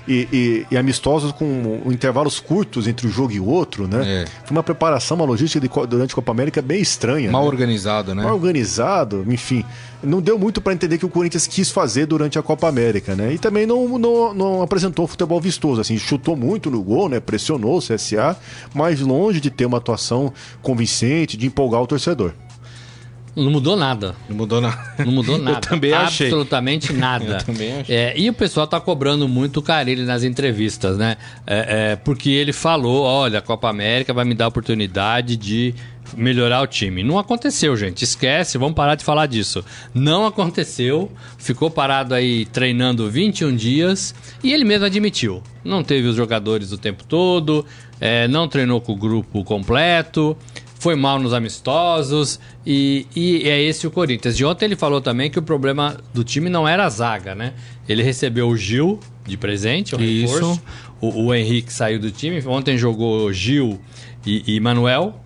[0.08, 4.24] E, e- e amistosos com intervalos curtos entre um jogo e outro, né?
[4.24, 4.26] É.
[4.46, 7.32] Foi uma preparação, uma logística de durante a Copa América bem estranha.
[7.32, 7.48] Mal né?
[7.48, 8.24] organizado, né?
[8.24, 9.63] mal organizado, enfim.
[10.04, 13.15] Não deu muito para entender o que o Corinthians quis fazer durante a Copa América,
[13.15, 13.34] né?
[13.34, 17.20] E também não, não, não apresentou futebol vistoso, assim, chutou muito no gol, né?
[17.20, 18.38] Pressionou o CSA,
[18.74, 22.34] mas longe de ter uma atuação convincente, de empolgar o torcedor.
[23.36, 24.15] Não mudou nada.
[24.30, 24.95] Não mudou nada.
[25.00, 25.62] Não mudou nada.
[25.62, 26.28] também achei.
[26.28, 27.26] Absolutamente nada.
[27.26, 27.95] Eu também achei.
[27.95, 31.17] É, e o pessoal tá cobrando muito o Carilli nas entrevistas, né?
[31.45, 35.76] É, é, porque ele falou: olha, a Copa América vai me dar a oportunidade de
[36.15, 37.04] melhorar o time.
[37.04, 38.04] Não aconteceu, gente.
[38.04, 39.65] Esquece, vamos parar de falar disso.
[39.93, 41.12] Não aconteceu.
[41.38, 45.41] Ficou parado aí treinando 21 dias e ele mesmo admitiu.
[45.63, 47.65] Não teve os jogadores o tempo todo,
[48.00, 50.38] é, não treinou com o grupo completo
[50.86, 54.38] foi mal nos amistosos e, e é esse o Corinthians.
[54.38, 57.54] De ontem ele falou também que o problema do time não era a zaga, né?
[57.89, 60.36] Ele recebeu o Gil de presente, o Isso.
[60.36, 60.62] reforço.
[61.02, 62.39] O, o Henrique saiu do time.
[62.45, 63.82] Ontem jogou Gil
[64.24, 65.19] e, e Manuel.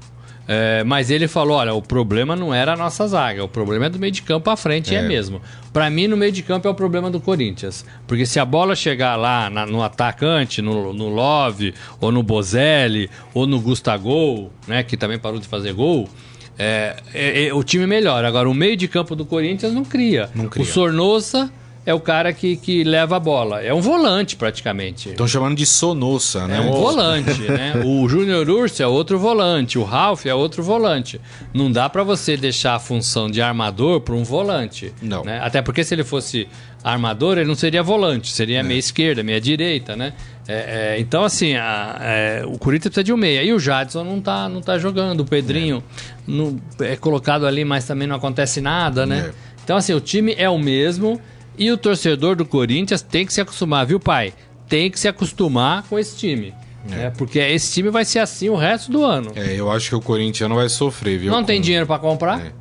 [0.52, 3.90] É, mas ele falou: olha, o problema não era a nossa zaga, o problema é
[3.90, 5.02] do meio de campo à frente, é, É.
[5.04, 5.40] mesmo.
[5.72, 7.86] Pra mim, no meio de campo é o problema do Corinthians.
[8.08, 13.12] Porque se a bola chegar lá na- no atacante, no, no Love, ou no Bozelli,
[13.32, 16.10] ou no Gustavo, né, que também parou de fazer gol,
[16.58, 18.28] é, é- é- o time melhora.
[18.28, 20.32] Agora, o meio de campo do Corinthians não cria.
[20.34, 20.64] Não cria.
[20.64, 21.52] O Sornosa
[21.90, 23.62] é o cara que, que leva a bola.
[23.64, 25.10] É um volante, praticamente.
[25.10, 26.58] Estão chamando de Sonossa, né?
[26.58, 27.74] É um volante, né?
[27.86, 31.20] O Júnior Urso é outro volante, o Ralph é outro volante.
[31.54, 34.94] Não dá pra você deixar a função de armador para um volante.
[35.02, 35.24] Não.
[35.24, 35.40] né?
[35.42, 36.48] Até porque se ele fosse
[36.84, 40.14] armador, ele não seria volante, seria meia esquerda, meia direita, né?
[40.48, 43.44] É, é, então, assim, a- é, o Corinthians precisa de um meia.
[43.44, 45.22] E o Jadson não tá, não tá jogando.
[45.22, 45.84] O Pedrinho
[46.28, 49.30] não- é colocado ali, mas também não acontece nada, né?
[49.30, 49.50] É.
[49.64, 51.20] Então, assim, o time é o mesmo
[51.60, 54.34] e o torcedor do Corinthians tem que se acostumar, viu, pai?
[54.68, 56.54] Tem que se acostumar com esse time.
[56.88, 57.12] né?
[57.18, 59.32] Porque esse time vai ser assim o resto do ano.
[59.36, 61.32] É, eu acho que o Corinthians não vai sofrer, viu?
[61.32, 62.52] Não tem dinheiro pra comprar, É.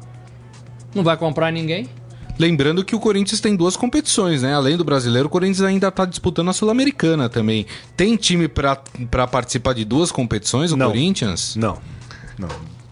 [0.94, 1.88] não vai comprar ninguém.
[2.38, 4.54] Lembrando que o Corinthians tem duas competições, né?
[4.54, 7.66] Além do brasileiro, o Corinthians ainda tá disputando a Sul-Americana também.
[7.96, 8.76] Tem time pra,
[9.10, 10.86] pra participar de duas competições, o Não.
[10.88, 11.56] Corinthians?
[11.56, 11.78] Não,
[12.38, 12.48] não.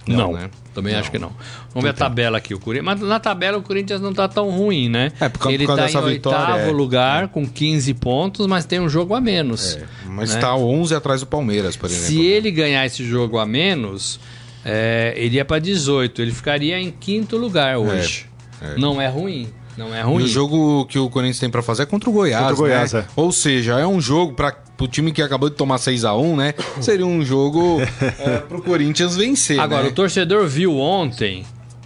[0.06, 0.50] Não, né?
[0.76, 1.32] Também acho que não.
[1.72, 2.52] Vamos ver a tabela aqui.
[2.52, 5.10] O Corinthians, mas na tabela o Corinthians não tá tão ruim, né?
[5.18, 6.72] É, por causa- Ele tá dessa em vitória, oitavo é.
[6.72, 9.78] lugar com 15 pontos, mas tem um jogo a menos.
[10.04, 10.40] Mas né?
[10.40, 12.06] tá 11 atrás do Palmeiras, por exemplo.
[12.08, 14.20] Se ele ganhar esse jogo a menos,
[14.64, 16.20] é, ele ia pra 18.
[16.20, 18.26] Ele ficaria em quinto lugar hoje.
[18.60, 18.78] é.
[18.78, 19.48] Não é ruim.
[19.76, 20.24] Não é E ruim.
[20.24, 22.92] o jogo que o Corinthians tem pra fazer é contra o Goiás, Contra o Goiás,
[22.92, 23.00] né?
[23.00, 23.04] é.
[23.14, 26.36] Ou seja, é um jogo para o time que acabou de tomar 6 a 1
[26.36, 26.54] né?
[26.80, 27.80] Seria um jogo
[28.18, 29.88] é, pro Corinthians vencer, Agora, né?
[29.88, 31.44] o torcedor viu ontem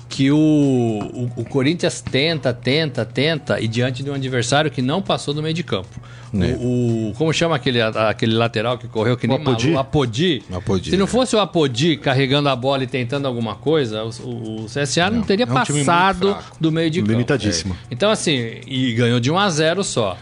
[0.09, 5.01] que o, o, o Corinthians tenta, tenta, tenta, e diante de um adversário que não
[5.01, 6.00] passou do meio de campo.
[6.33, 6.57] É.
[6.61, 9.65] O, o- como chama aquele, aquele lateral que correu que nem Apodi?
[9.71, 9.81] maluco?
[9.81, 10.43] Apodi.
[10.53, 11.09] Apodi, Se não é.
[11.09, 15.23] fosse o Apodi carregando a bola e tentando alguma coisa, o, o- o CSA não,
[15.23, 17.13] teria é um passado do meio de campo.
[17.13, 17.77] Limitadíssimo.
[17.91, 20.17] Então, assim, e ganhou de 1 a 0 só.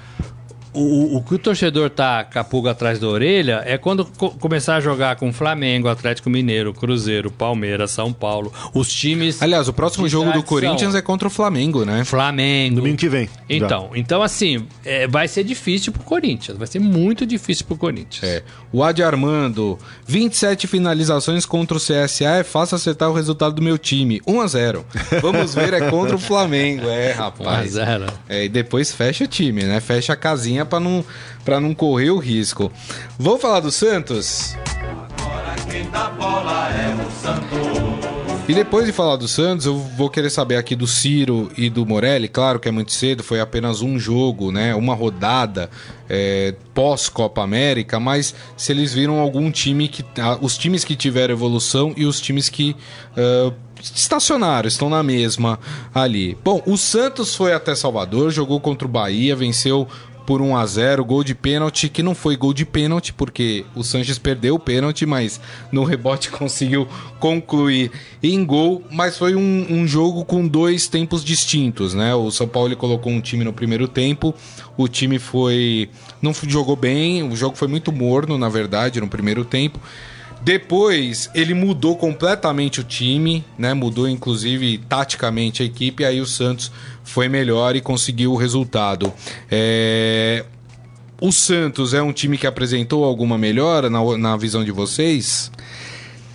[0.78, 4.30] O, o- que o torcedor tá com a pulga atrás da orelha é quando co-
[4.30, 9.42] começar a jogar com Flamengo, Atlético Mineiro, Cruzeiro, Palmeiras, São Paulo, os times.
[9.42, 10.48] Aliás, o próximo jogo do tradição.
[10.48, 12.04] Corinthians é contra o Flamengo, né?
[12.04, 12.76] Flamengo.
[12.76, 13.26] Domingo que vem.
[13.26, 13.32] já.
[13.48, 16.56] Então, então assim, é, vai ser difícil pro Corinthians.
[16.56, 18.22] Vai ser muito difícil pro Corinthians.
[18.22, 18.42] É.
[18.72, 23.78] O Adi Armando, 27 finalizações contra o CSA, é fácil acertar o resultado do meu
[23.78, 24.20] time.
[24.26, 24.84] 1 a 0
[25.20, 26.88] Vamos ver, é contra o Flamengo.
[26.88, 27.72] É, 1 a rapaz.
[27.72, 28.06] 0.
[28.28, 29.80] É, e depois fecha o time, né?
[29.80, 31.04] Fecha a casinha pra não,
[31.44, 32.70] pra não correr o risco.
[33.18, 34.54] Vou falar do Santos?
[38.48, 41.85] E depois de falar do Santos, eu vou querer saber aqui do Ciro e do
[41.85, 42.28] Morelli.
[42.28, 44.74] Claro que é muito cedo, foi apenas um jogo, né?
[44.74, 45.68] Uma rodada
[46.09, 50.02] é, pós-Copa América, mas se eles viram algum time que.
[50.18, 52.74] ah, Os times que tiveram evolução e os times que.
[53.16, 55.57] ah, Estacionaram, estão na mesma
[55.94, 56.37] ali.
[56.42, 59.87] Bom, o Santos foi até Salvador, jogou contra o Bahia, venceu
[60.28, 63.82] por 1 a 0 gol de pênalti, que não foi gol de pênalti, porque o
[63.82, 65.40] Sanches perdeu o pênalti, mas
[65.72, 66.86] no rebote conseguiu
[67.18, 67.90] concluir
[68.22, 72.14] em gol, mas foi um, um jogo com dois tempos distintos, né?
[72.14, 74.34] O São Paulo colocou um time no primeiro tempo,
[74.76, 75.88] o time foi.
[76.20, 79.80] não jogou bem, o jogo foi muito morno, na verdade, no primeiro tempo.
[80.42, 83.74] Depois ele mudou completamente o time, né?
[83.74, 86.70] Mudou inclusive taticamente a equipe, aí o Santos
[87.05, 89.12] foi melhor e conseguiu o resultado.
[89.51, 90.44] É,
[91.20, 95.51] O Santos é um time que apresentou alguma melhora na, na visão de vocês?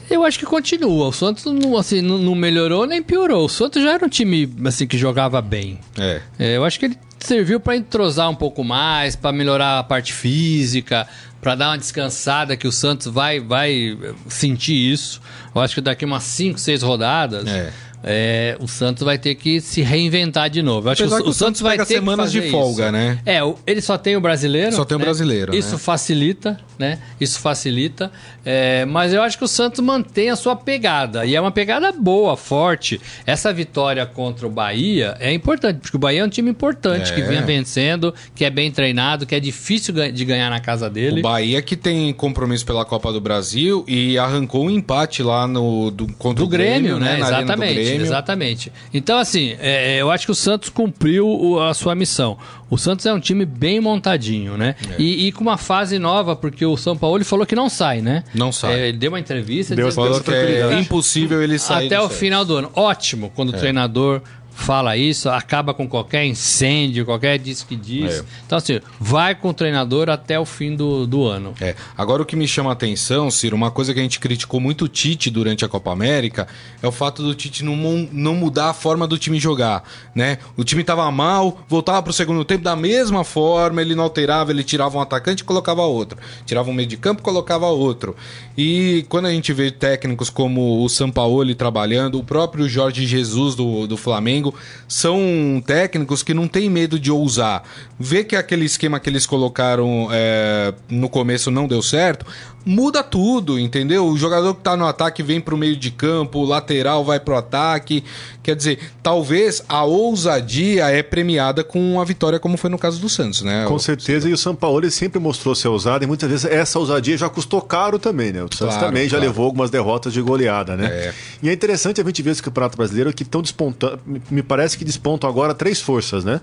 [0.10, 1.08] Eu acho que continua.
[1.08, 3.46] O Santos não, assim, não, melhorou nem piorou.
[3.46, 5.80] O Santos já era um time assim, que jogava bem.
[5.98, 6.22] É.
[6.38, 10.12] É, eu acho que ele serviu para entrosar um pouco mais, para melhorar a parte
[10.12, 11.08] física,
[11.43, 13.97] para dar uma descansada que o Santos vai vai
[14.29, 15.21] sentir isso.
[15.53, 17.71] Eu acho que daqui umas 5, 6 rodadas, É.
[18.04, 20.88] é, o Santos vai ter que se reinventar de novo.
[20.88, 22.92] Eu acho Apesar que o, o Santos vai pega ter semanas que de folga, isso.
[22.92, 23.20] né?
[23.26, 24.74] É, ele só tem o brasileiro.
[24.74, 25.06] Só tem o né?
[25.06, 25.78] brasileiro, Isso né?
[25.78, 27.00] facilita, né?
[27.20, 28.12] Isso facilita.
[28.46, 31.26] É, mas eu acho que o Santos mantém a sua pegada.
[31.26, 33.00] E é uma pegada boa, forte.
[33.26, 37.16] Essa vitória contra o Bahia é importante, porque o Bahia é um time importante, É.
[37.16, 41.20] que vinha vencendo, que é bem treinado, que é difícil de ganhar na casa dele.
[41.22, 45.89] O Bahia que tem compromisso pela Copa do Brasil e arrancou um empate lá no
[45.89, 47.18] do, contra do o Grêmio, né?
[47.18, 48.06] Na Arena do Exatamente, Grêmio.
[48.06, 48.71] exatamente.
[48.93, 52.38] Então, assim, é, eu acho que o Santos cumpriu o- a sua missão.
[52.69, 54.75] O Santos é um time bem montadinho, né?
[54.97, 55.01] É.
[55.01, 58.23] E, e com uma fase nova, porque o São Paulo falou que não sai, né?
[58.34, 58.73] Não sai.
[58.79, 62.10] É, ele deu uma entrevista Deu- dizendo Falou que é impossível ele sair até o
[62.10, 62.71] final do ano.
[62.75, 64.21] Ótimo quando o treinador
[64.54, 68.20] fala isso, acaba com qualquer incêndio, qualquer diz que diz.
[68.20, 68.24] É.
[68.46, 71.54] Então, assim, vai com o treinador até o fim do, do ano.
[71.60, 71.76] É.
[71.98, 74.86] Agora o que me chama a atenção, Ciro, uma coisa que a gente criticou muito
[74.86, 76.48] o Tite durante a Copa América
[76.82, 77.76] é o fato do Tite não,
[78.12, 80.38] não mudar a forma do time jogar, né?
[80.56, 84.63] O time tava mal, voltava pro segundo tempo da mesma forma, ele não alterava, ele
[84.63, 86.18] tirava um atacante e colocava outro.
[86.46, 88.16] Tirava um meio de campo e colocava outro.
[88.58, 93.88] E quando a gente vê técnicos como o Sampaoli trabalhando, o próprio Jorge Jesus do,
[93.88, 94.42] do Flamengo,
[94.88, 97.63] são técnicos que não têm medo de ousar.
[97.99, 102.25] Vê que aquele esquema que eles colocaram é, no começo não deu certo,
[102.65, 104.06] muda tudo, entendeu?
[104.06, 107.36] O jogador que tá no ataque vem pro meio de campo, o lateral vai pro
[107.36, 108.04] ataque.
[108.41, 113.08] Quer dizer, talvez a ousadia é premiada com a vitória, como foi no caso do
[113.08, 113.65] Santos, né?
[113.67, 117.17] Com certeza, e o São Paulo sempre mostrou ser ousado, e muitas vezes essa ousadia
[117.17, 118.43] já custou caro também, né?
[118.43, 119.26] O Santos Claro, também já claro.
[119.26, 120.88] levou algumas derrotas de goleada, né?
[120.88, 121.13] É.
[121.41, 123.99] E é interessante a gente ver esse Campeonato Brasileiro que estão despontando,
[124.30, 126.41] me parece que despontam agora três forças, né?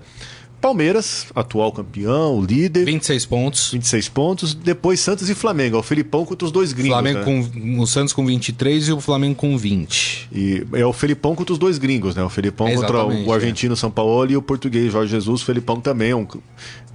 [0.61, 3.71] Palmeiras, atual campeão, líder, 26 pontos.
[3.71, 7.25] 26 pontos, depois Santos e Flamengo, é o Felipão contra os dois gringos, Flamengo né?
[7.25, 10.29] com o Santos com 23 e o Flamengo com 20.
[10.31, 12.23] E é o Felipão contra os dois gringos, né?
[12.23, 15.41] O Felipão É, contra o argentino São Paulo e o português Jorge Jesus.
[15.41, 16.27] O Felipão também é um,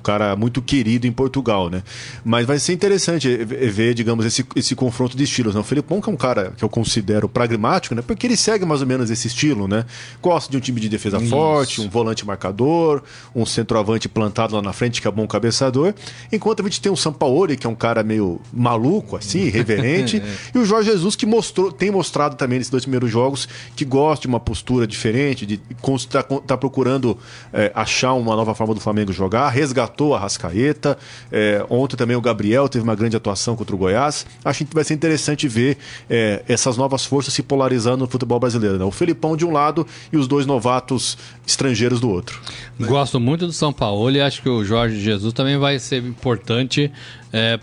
[0.06, 1.82] cara muito querido em Portugal, né?
[2.24, 5.56] Mas vai ser interessante ver, digamos, esse, esse confronto de estilos.
[5.56, 5.60] Né?
[5.60, 8.02] O Felipão que é um cara que eu considero pragmático, né?
[8.06, 9.84] Porque ele segue mais ou menos esse estilo, né?
[10.22, 11.28] Gosta de um time de defesa Isso.
[11.28, 13.02] forte, um volante marcador,
[13.34, 15.94] um centroavante plantado lá na frente que é bom cabeçador.
[16.30, 20.22] Enquanto a gente tem o Sampaoli, que é um cara meio maluco, assim, irreverente,
[20.54, 24.22] e o Jorge Jesus, que mostrou, tem mostrado também nesses dois primeiros jogos que gosta
[24.22, 25.60] de uma postura diferente, de
[25.96, 27.18] está tá procurando
[27.52, 30.98] é, achar uma nova forma do Flamengo jogar, resgatou a Rascaeta.
[31.32, 34.26] é, ontem também o Gabriel teve uma grande atuação contra o Goiás.
[34.44, 38.78] Acho que vai ser interessante ver é, essas novas forças se polarizando no futebol brasileiro.
[38.78, 38.84] Né?
[38.84, 41.16] O Felipão de um lado e os dois novatos
[41.46, 42.40] estrangeiros do outro.
[42.78, 46.90] Gosto muito do São Paulo e acho que o Jorge Jesus também vai ser importante
[47.32, 47.60] é,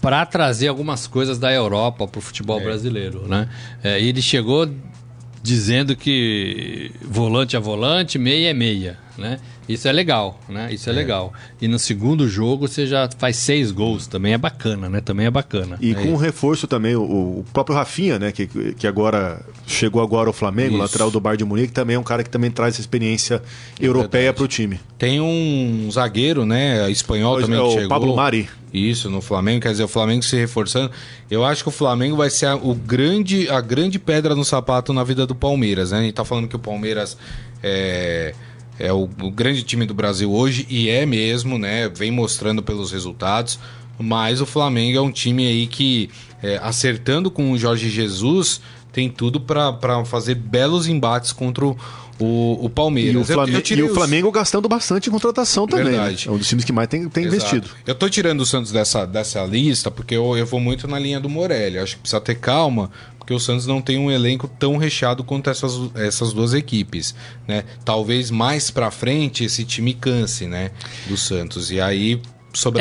[0.00, 3.48] para trazer algumas coisas da Europa para o futebol brasileiro, né?
[3.82, 4.68] É, e ele chegou
[5.42, 9.40] dizendo que volante é volante, meia é meia, né?
[9.68, 10.72] Isso é legal, né?
[10.72, 11.32] Isso é, legal.
[11.60, 15.00] E no segundo jogo você já faz seis gols, também é bacana, né?
[15.00, 15.78] Também é bacana.
[15.80, 18.32] E com um reforço também, o, o próprio Rafinha, né?
[18.32, 20.82] Que, que agora chegou agora ao Flamengo, Isso.
[20.82, 23.42] lateral do Bar de Munique, também é um cara que também traz experiência
[23.80, 24.80] europeia para o time.
[24.98, 27.88] Tem um zagueiro, né, espanhol É também o que chegou.
[27.88, 28.48] Pablo Mari.
[28.72, 30.90] Isso, no Flamengo, quer dizer, o Flamengo se reforçando.
[31.30, 34.92] Eu acho que o Flamengo vai ser a, o grande, a grande pedra no sapato
[34.94, 35.98] na vida do Palmeiras, né?
[35.98, 37.18] A gente tá falando que o Palmeiras
[37.62, 38.34] é,
[38.82, 41.88] é o, o grande time do Brasil hoje, e é mesmo, né?
[41.88, 43.58] Vem mostrando pelos resultados.
[43.98, 46.10] Mas o Flamengo é um time aí que,
[46.42, 48.60] é, acertando com o Jorge Jesus,
[48.92, 51.76] tem tudo para fazer belos embates contra o,
[52.18, 53.14] o, o Palmeiras.
[53.14, 55.84] E o, Flamengo, e o os- Flamengo gastando bastante em contratação também.
[55.84, 55.90] né?
[55.92, 56.28] Verdade.
[56.28, 57.36] É um dos times que mais tem, tem Exato.
[57.56, 57.70] investido.
[57.86, 61.20] Eu tô tirando o Santos dessa, dessa lista porque eu, eu vou muito na linha
[61.20, 61.78] do Morelli.
[61.78, 62.90] Acho que precisa ter calma,
[63.22, 67.14] porque o Santos não tem um elenco tão recheado quanto essas, essas duas equipes,
[67.46, 67.62] né?
[67.84, 70.72] Talvez mais pra frente esse time canse, né?
[71.06, 71.70] Do Santos.
[71.70, 72.20] E aí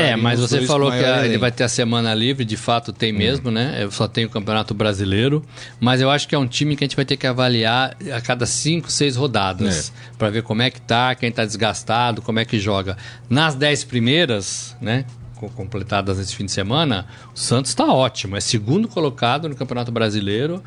[0.02, 3.14] É, mas você falou que a- ele vai ter a semana livre, de fato tem
[3.14, 3.78] mesmo, né?
[3.82, 5.46] Eu só tenho o Campeonato Brasileiro,
[5.80, 8.20] mas eu acho que é um time que a gente vai ter que avaliar a
[8.20, 12.44] cada cinco, seis rodadas, Pra ver como é que tá, quem tá desgastado, como é
[12.46, 12.98] que joga.
[13.30, 15.06] Nas dez primeiras, né?
[15.42, 19.92] Co- Completadas nesse fim de semana, o Santos tá ótimo, é segundo colocado no Campeonato
[19.92, 20.64] Brasileiro,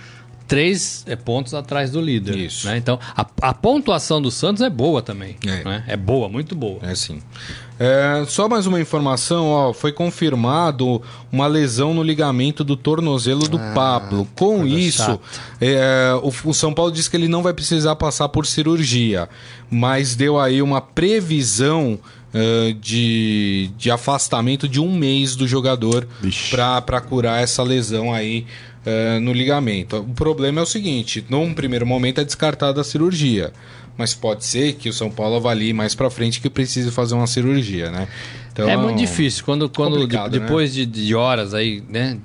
[0.46, 2.36] três é, pontos atrás do líder.
[2.36, 2.66] Isso.
[2.66, 2.76] né?
[2.76, 5.36] Então, a, a pontuação do Santos é boa também.
[5.46, 5.64] É.
[5.64, 5.84] né?
[5.86, 6.80] é boa, muito boa.
[6.82, 7.22] É sim.
[7.78, 11.02] É, só mais uma informação, ó, foi confirmado
[11.32, 14.28] uma lesão no ligamento do tornozelo do Pablo.
[14.36, 15.18] Com isso,
[15.60, 19.28] é, o, o São Paulo disse que ele não vai precisar passar por cirurgia,
[19.70, 21.98] mas deu aí uma previsão
[22.34, 26.06] é, de, de afastamento de um mês do jogador
[26.50, 28.44] para curar essa lesão aí
[28.84, 29.96] é, no ligamento.
[29.98, 33.52] O problema é o seguinte: num primeiro momento é descartada a cirurgia,
[33.96, 37.26] mas pode ser que o São Paulo avalie mais para frente que precise fazer uma
[37.28, 38.08] cirurgia, né?
[38.52, 39.44] Então, é muito difícil.
[39.44, 40.28] Quando, quando de- né?
[40.28, 42.18] depois de, de horas aí, né?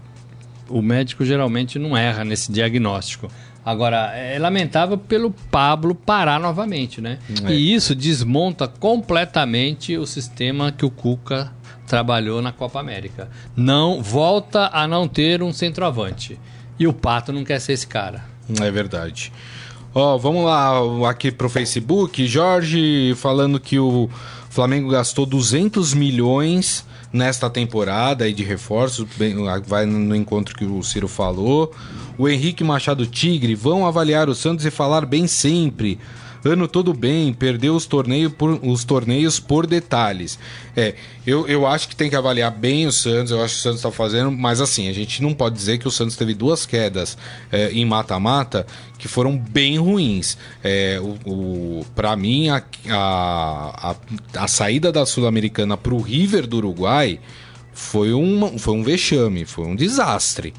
[0.67, 3.27] O médico geralmente não erra nesse diagnóstico.
[3.69, 7.19] Agora, é lamentável pelo Pablo parar novamente, né?
[7.45, 7.53] É.
[7.53, 11.51] E isso desmonta completamente o sistema que o Cuca
[11.85, 13.29] trabalhou na Copa América.
[13.55, 16.39] Não volta a não ter um centroavante.
[16.79, 18.25] E o Pato não quer ser esse cara.
[18.59, 19.31] É verdade.
[19.93, 22.25] Ó, vamos lá aqui pro Facebook.
[22.25, 24.09] Jorge falando que o
[24.49, 29.35] Flamengo gastou 200 milhões nesta temporada aí de reforços, bem,
[29.65, 31.73] vai no encontro que o Ciro falou.
[32.17, 35.99] O Henrique Machado Tigre vão avaliar o Santos e falar bem sempre.
[36.43, 40.39] Ano todo bem, perdeu os torneios por, os torneios por detalhes.
[40.75, 40.95] É,
[41.27, 43.79] eu, eu acho que tem que avaliar bem o Santos, eu acho que o Santos
[43.79, 47.17] está fazendo, mas assim, a gente não pode dizer que o Santos teve duas quedas
[47.51, 48.65] é, em mata-mata
[48.97, 50.37] que foram bem ruins.
[50.63, 56.47] É, o, o, para mim, a, a, a, a saída da Sul-Americana para o River
[56.47, 57.19] do Uruguai
[57.73, 60.53] foi, uma, foi um vexame, foi um desastre.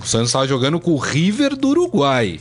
[0.00, 2.40] O Santos estava jogando com o River do Uruguai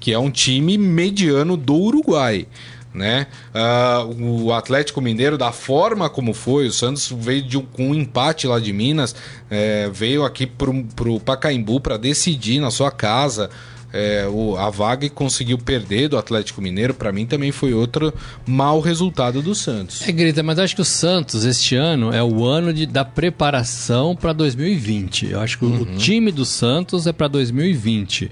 [0.00, 2.46] que é um time mediano do Uruguai.
[2.94, 3.26] Né?
[3.52, 7.94] Ah, o Atlético Mineiro, da forma como foi, o Santos veio de um, com um
[7.94, 9.14] empate lá de Minas,
[9.50, 13.50] é, veio aqui pro, pro Pacaembu para decidir na sua casa
[13.92, 16.94] é, o, a vaga e conseguiu perder do Atlético Mineiro.
[16.94, 18.14] Para mim também foi outro
[18.46, 20.00] mau resultado do Santos.
[20.08, 24.16] É, Grita, mas acho que o Santos, este ano, é o ano de, da preparação
[24.16, 25.30] para 2020.
[25.32, 28.30] Eu acho que o- o time do Santos é para 2020.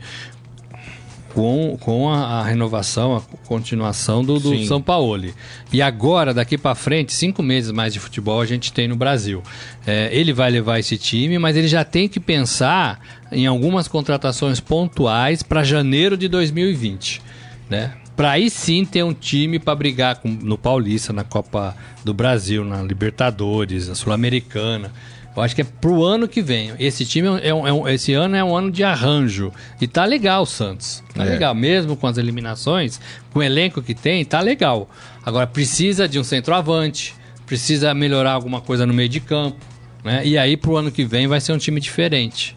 [1.34, 4.64] Com, com a, a renovação, a continuação do, do.
[4.66, 5.26] São Paulo.
[5.72, 9.42] E agora, daqui para frente, cinco meses mais de futebol a gente tem no Brasil.
[9.84, 13.00] É, ele vai levar esse time, mas ele já tem que pensar
[13.32, 17.20] em algumas contratações pontuais para janeiro de 2020
[17.68, 17.92] né?
[18.14, 21.74] Para aí sim ter um time para brigar com- no Paulista, na Copa
[22.04, 24.92] do Brasil, na Libertadores, na Sul-Americana.
[25.36, 26.72] Eu acho que é pro ano que vem.
[26.78, 29.52] Esse time é um- é um- esse ano é um ano de arranjo.
[29.80, 31.02] E tá legal o Santos.
[31.12, 31.30] Tá É.
[31.30, 31.54] legal.
[31.54, 33.00] Mesmo com as eliminações,
[33.32, 34.88] com o elenco que tem, tá legal.
[35.26, 37.14] Agora precisa de um centroavante,
[37.46, 39.56] precisa melhorar alguma coisa no meio de campo.
[40.04, 40.22] Né?
[40.24, 42.54] E aí pro ano que vem vai ser um time diferente.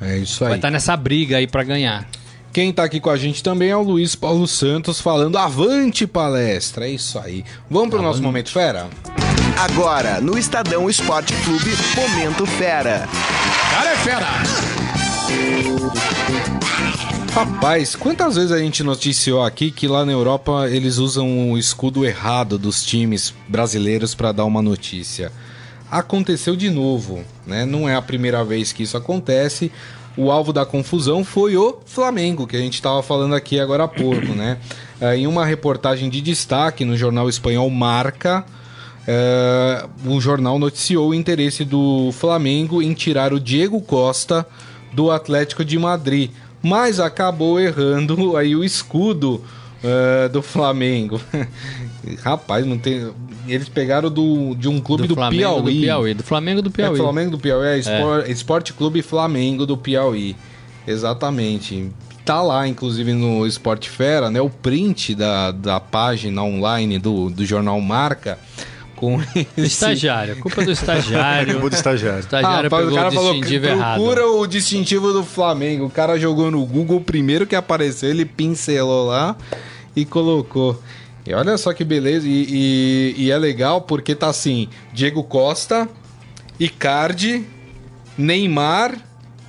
[0.00, 0.58] É isso Vai aí.
[0.58, 2.08] estar nessa briga aí para ganhar.
[2.52, 6.86] Quem tá aqui com a gente também é o Luiz Paulo Santos falando avante palestra.
[6.86, 7.44] É isso aí.
[7.68, 8.86] Vamos pro nosso momento fera?
[9.58, 13.08] Agora, no Estadão Esporte Clube, Momento Fera.
[13.70, 14.26] Cara é fera!
[17.32, 22.04] Rapaz, quantas vezes a gente noticiou aqui que lá na Europa eles usam o escudo
[22.04, 25.32] errado dos times brasileiros para dar uma notícia?
[25.90, 27.64] Aconteceu de novo, né?
[27.64, 29.70] Não é a primeira vez que isso acontece.
[30.16, 33.88] O alvo da confusão foi o Flamengo, que a gente estava falando aqui agora há
[33.88, 34.58] pouco, né?
[35.00, 38.44] Eh, Em uma reportagem de destaque no jornal espanhol Marca,
[39.06, 44.46] é, o jornal noticiou o interesse do Flamengo em tirar o Diego Costa
[44.92, 46.30] do Atlético de Madrid,
[46.62, 49.42] mas acabou errando aí o escudo
[49.84, 51.20] é, do Flamengo.
[52.22, 53.12] Rapaz, não tem.
[53.46, 55.74] Eles pegaram do, de um clube do, Flamengo Piauí.
[55.74, 56.14] do Piauí.
[56.14, 56.98] Do Flamengo do Piauí.
[56.98, 60.34] É Flamengo do Piauí, é, Espor- Esporte Clube Flamengo do Piauí.
[60.86, 61.90] Exatamente.
[62.24, 64.40] Tá lá, inclusive, no Esporte Fera, né?
[64.40, 68.36] O print da, da página online do, do jornal Marca
[68.96, 69.60] com esse...
[69.66, 71.50] Estagiário, culpa é do estagiário.
[71.52, 72.16] Acabou de estagiário.
[72.18, 73.94] O estagiário pegou o cara o falou que distintivo errado.
[74.00, 75.84] procura o distintivo do Flamengo.
[75.86, 79.36] O cara jogou no Google, o primeiro que apareceu, ele pincelou lá
[79.94, 80.82] e colocou.
[81.26, 82.26] E olha só que beleza.
[82.26, 85.88] E, e- e é legal porque tá assim: Diego Costa,
[86.58, 87.44] Icardi,
[88.16, 88.96] Neymar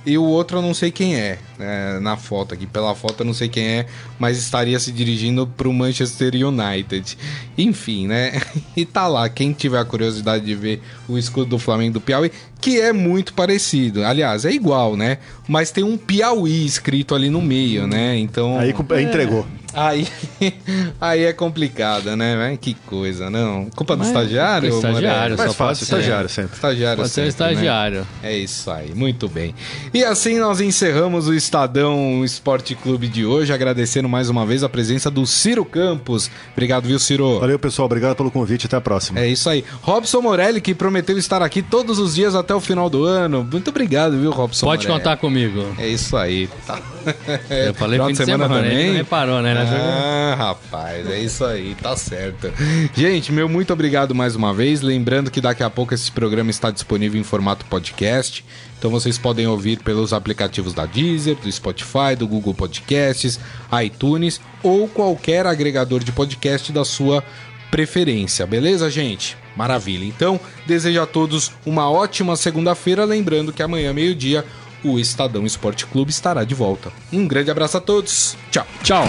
[0.08, 2.66] e o outro eu não sei quem é, né, na foto aqui.
[2.66, 3.86] Pela foto eu não sei quem é,
[4.18, 7.18] mas estaria se dirigindo pro Manchester United.
[7.56, 8.40] Enfim, né?
[8.76, 12.30] E tá lá, quem tiver a curiosidade de ver o escudo do Flamengo do Piauí,
[12.60, 14.04] que é muito parecido.
[14.04, 15.18] Aliás, é igual, né?
[15.48, 18.16] Mas tem um Piauí escrito ali no meio, né?
[18.16, 18.56] Então.
[18.58, 19.44] Aí aí entregou.
[19.80, 20.08] Aí,
[21.00, 22.58] aí é complicado, né?
[22.60, 23.66] Que coisa, não.
[23.76, 24.68] Culpa do Mas- estagiário?
[24.70, 25.94] estagiário, só fácil, ser.
[25.96, 26.54] estagiário sempre.
[26.54, 27.50] Estagiário Pode ser o sempre, né?
[27.52, 28.06] estagiário.
[28.22, 29.54] É isso aí, muito bem.
[29.94, 34.68] E assim nós encerramos o Estadão Esporte Clube de hoje, agradecendo mais uma vez a
[34.68, 36.28] presença do Ciro Campos.
[36.52, 37.38] Obrigado, viu, Ciro?
[37.38, 37.86] Valeu, pessoal.
[37.86, 38.66] Obrigado pelo convite.
[38.66, 39.20] Até a próxima.
[39.20, 39.64] É isso aí.
[39.82, 43.46] Robson Morelli, que prometeu estar aqui todos os dias até o final do ano.
[43.50, 45.04] Muito obrigado, viu, Robson Pode Morelli?
[45.04, 45.64] contar comigo.
[45.78, 46.48] É isso aí.
[46.66, 46.80] Tá.
[47.66, 49.54] Eu falei fim de semana, ele não reparou, né?
[49.54, 52.52] Ah, rapaz, é isso aí, tá certo.
[52.94, 54.80] Gente, meu muito obrigado mais uma vez.
[54.80, 58.44] Lembrando que daqui a pouco esse programa está disponível em formato podcast.
[58.78, 63.40] Então vocês podem ouvir pelos aplicativos da Deezer, do Spotify, do Google Podcasts,
[63.84, 67.24] iTunes ou qualquer agregador de podcast da sua
[67.70, 69.36] preferência, beleza, gente?
[69.56, 70.04] Maravilha.
[70.04, 73.04] Então, desejo a todos uma ótima segunda-feira.
[73.04, 74.44] Lembrando que amanhã, meio-dia,
[74.84, 76.92] o Estadão Esporte Clube estará de volta.
[77.12, 78.36] Um grande abraço a todos.
[78.50, 78.66] Tchau.
[78.82, 79.04] Tchau.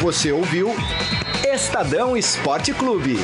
[0.00, 0.74] Você ouviu
[1.44, 3.18] Estadão Esporte Clube.